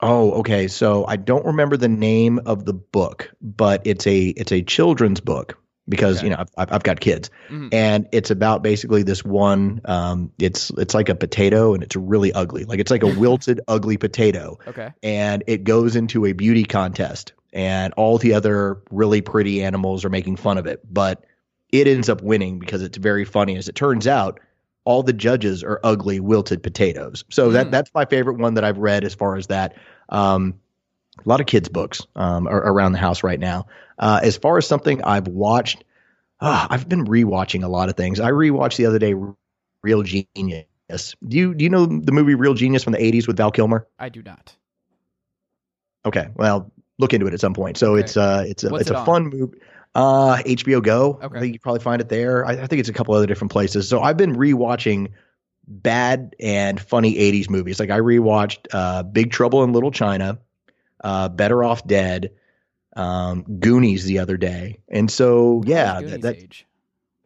[0.00, 0.68] Oh, okay.
[0.68, 5.20] So I don't remember the name of the book, but it's a it's a children's
[5.20, 6.26] book because Okay.
[6.28, 7.70] you know I've, I've got kids, Mhm.
[7.72, 9.80] and it's about basically this one.
[9.86, 12.64] Um, it's it's like a potato, and it's really ugly.
[12.64, 14.90] Like it's like a wilted, ugly potato, Okay.
[15.02, 20.10] and it goes into a beauty contest, and all the other really pretty animals are
[20.10, 21.24] making fun of it, but
[21.72, 23.56] it ends up winning because it's very funny.
[23.56, 24.38] As it turns out,
[24.84, 27.24] all the judges are ugly, wilted potatoes.
[27.30, 27.52] So Mm.
[27.54, 29.74] that that's my favorite one that I've read as far as that.
[30.08, 30.54] Um,
[31.24, 33.66] a lot of kids' books um, are around the house right now.
[33.98, 35.82] Uh, as far as something I've watched,
[36.40, 38.20] ah, I've been rewatching a lot of things.
[38.20, 39.14] I rewatched the other day
[39.82, 40.64] Real Genius.
[41.26, 43.86] Do you do you know the movie Real Genius from the '80s with Val Kilmer?
[43.98, 44.54] I do not.
[46.06, 47.76] Okay, well, look into it at some point.
[47.76, 48.00] So Okay.
[48.04, 49.06] it's uh it's a What's it's it a on?
[49.06, 49.58] fun movie.
[49.98, 51.18] Uh, HBO Go.
[51.20, 51.36] Okay.
[51.36, 52.46] I think you probably find it there.
[52.46, 53.88] I, I think it's a couple other different places.
[53.88, 55.10] So I've been rewatching
[55.66, 57.80] bad and funny '80s movies.
[57.80, 60.38] Like I rewatched uh, Big Trouble in Little China,
[61.02, 62.30] uh, Better Off Dead,
[62.94, 66.62] um, Goonies the other day, and so yeah, that, that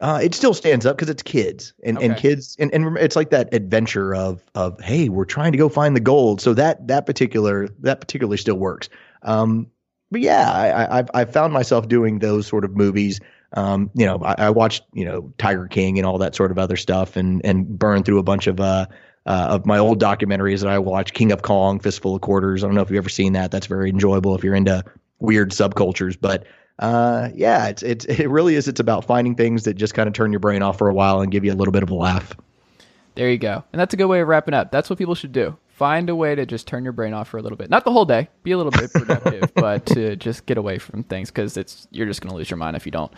[0.00, 3.30] uh, it still stands up because it's kids and, and kids and, and it's like
[3.30, 7.06] that adventure of of hey we're trying to go find the gold so that that
[7.06, 8.88] particular that particularly still works
[9.22, 9.68] um,
[10.12, 13.20] but yeah I, I've I've found myself doing those sort of movies
[13.54, 16.58] um, you know I, I watched you know Tiger King and all that sort of
[16.58, 18.86] other stuff and and burned through a bunch of uh,
[19.26, 22.68] uh, of my old documentaries that I watched King of Kong Fistful of Quarters I
[22.68, 24.84] don't know if you've ever seen that that's very enjoyable if you're into
[25.18, 26.46] weird subcultures but
[26.78, 28.66] uh, yeah, it's it's it really is.
[28.66, 31.20] It's about finding things that just kind of turn your brain off for a while
[31.20, 32.34] and give you a little bit of a laugh.
[33.14, 33.62] There you go.
[33.72, 34.70] And that's a good way of wrapping up.
[34.70, 35.56] That's what people should do.
[35.82, 37.68] Find a way to just turn your brain off for a little bit.
[37.68, 38.28] Not the whole day.
[38.44, 42.06] Be a little bit productive, but to just get away from things because it's you're
[42.06, 43.12] just going to lose your mind if you don't.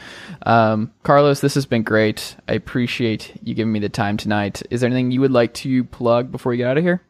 [0.47, 2.37] Um, Carlos, this has been great.
[2.49, 4.62] I appreciate you giving me the time tonight.
[4.71, 7.03] Is there anything you would like to plug before you get out of here?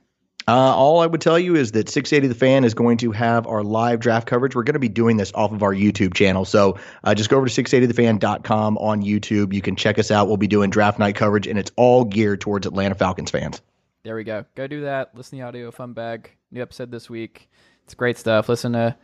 [0.48, 3.46] Uh, all I would tell you is that 680 The Fan is going to have
[3.46, 4.56] our live draft coverage.
[4.56, 6.44] We're going to be doing this off of our YouTube channel.
[6.44, 9.52] So uh, just go over to 680thefan.com on YouTube.
[9.52, 10.26] You can check us out.
[10.26, 13.62] We'll be doing draft night coverage, and it's all geared towards Atlanta Falcons fans.
[14.04, 14.44] There we go.
[14.54, 15.12] Go do that.
[15.14, 16.30] Listen to the audio fun bag.
[16.50, 17.48] New episode this week.
[17.84, 18.50] It's great stuff.
[18.50, 18.94] Listen to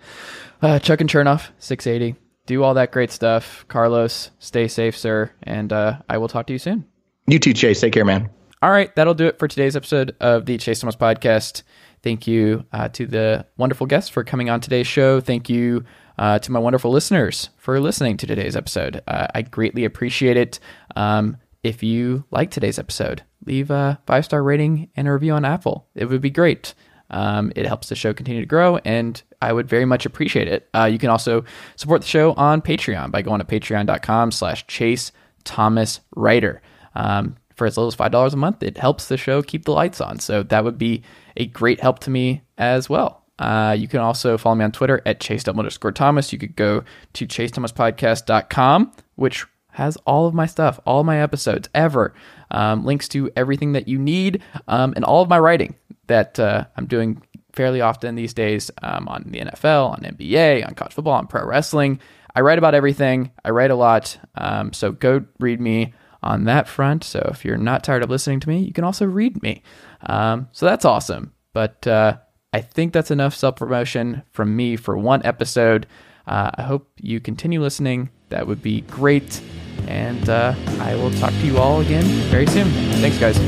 [0.60, 2.18] uh, Chuck and Chernoff, 680.
[2.44, 3.64] Do all that great stuff.
[3.68, 5.30] Carlos, stay safe, sir.
[5.42, 6.84] And uh, I will talk to you soon.
[7.26, 7.80] You too, Chase.
[7.80, 8.28] Take care, man.
[8.60, 11.62] All right, that'll do it for today's episode of the Chase Thomas podcast.
[12.02, 15.18] Thank you uh, to the wonderful guests for coming on today's show.
[15.18, 15.84] Thank you
[16.18, 19.00] uh, to my wonderful listeners for listening to today's episode.
[19.08, 20.60] Uh, I greatly appreciate it.
[20.94, 25.44] Um, if you like today's episode, leave a five star rating and a review on
[25.44, 25.88] Apple.
[25.94, 26.74] It would be great.
[27.10, 30.68] Um, it helps the show continue to grow, and I would very much appreciate it.
[30.72, 31.44] Uh, you can also
[31.74, 35.10] support the show on Patreon by going to patreon.com slash chase
[35.42, 36.62] Thomas Writer.
[36.94, 39.72] Um, for as little as five dollars a month, it helps the show keep the
[39.72, 40.18] lights on.
[40.18, 41.02] So that would be
[41.36, 43.24] a great help to me as well.
[43.38, 46.32] Uh, you can also follow me on Twitter at chase underscore Thomas.
[46.32, 46.84] You could go
[47.14, 49.46] to chasethomaspodcast.com, which
[49.80, 52.14] has all of my stuff, all my episodes ever,
[52.50, 55.74] um, links to everything that you need, um, and all of my writing
[56.06, 57.22] that uh, I'm doing
[57.52, 61.44] fairly often these days um, on the NFL, on NBA, on college football, on pro
[61.44, 61.98] wrestling.
[62.34, 63.32] I write about everything.
[63.44, 64.18] I write a lot.
[64.36, 67.02] Um, so go read me on that front.
[67.02, 69.62] So if you're not tired of listening to me, you can also read me.
[70.02, 71.32] Um, so that's awesome.
[71.52, 72.18] But uh,
[72.52, 75.86] I think that's enough self promotion from me for one episode.
[76.26, 78.10] Uh, I hope you continue listening.
[78.28, 79.40] That would be great.
[79.88, 82.68] And uh, I will talk to you all again very soon.
[83.00, 83.38] Thanks, guys.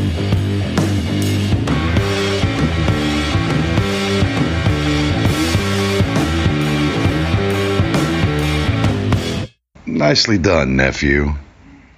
[9.86, 11.34] Nicely done, nephew.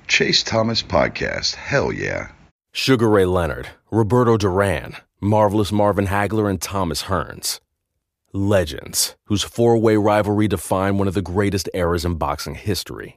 [0.08, 1.54] Chase Thomas Podcast.
[1.54, 2.32] Hell yeah.
[2.72, 7.60] Sugar Ray Leonard, Roberto Duran, Marvelous Marvin Hagler, and Thomas Hearns.
[8.32, 13.16] Legends, whose four way rivalry defined one of the greatest eras in boxing history.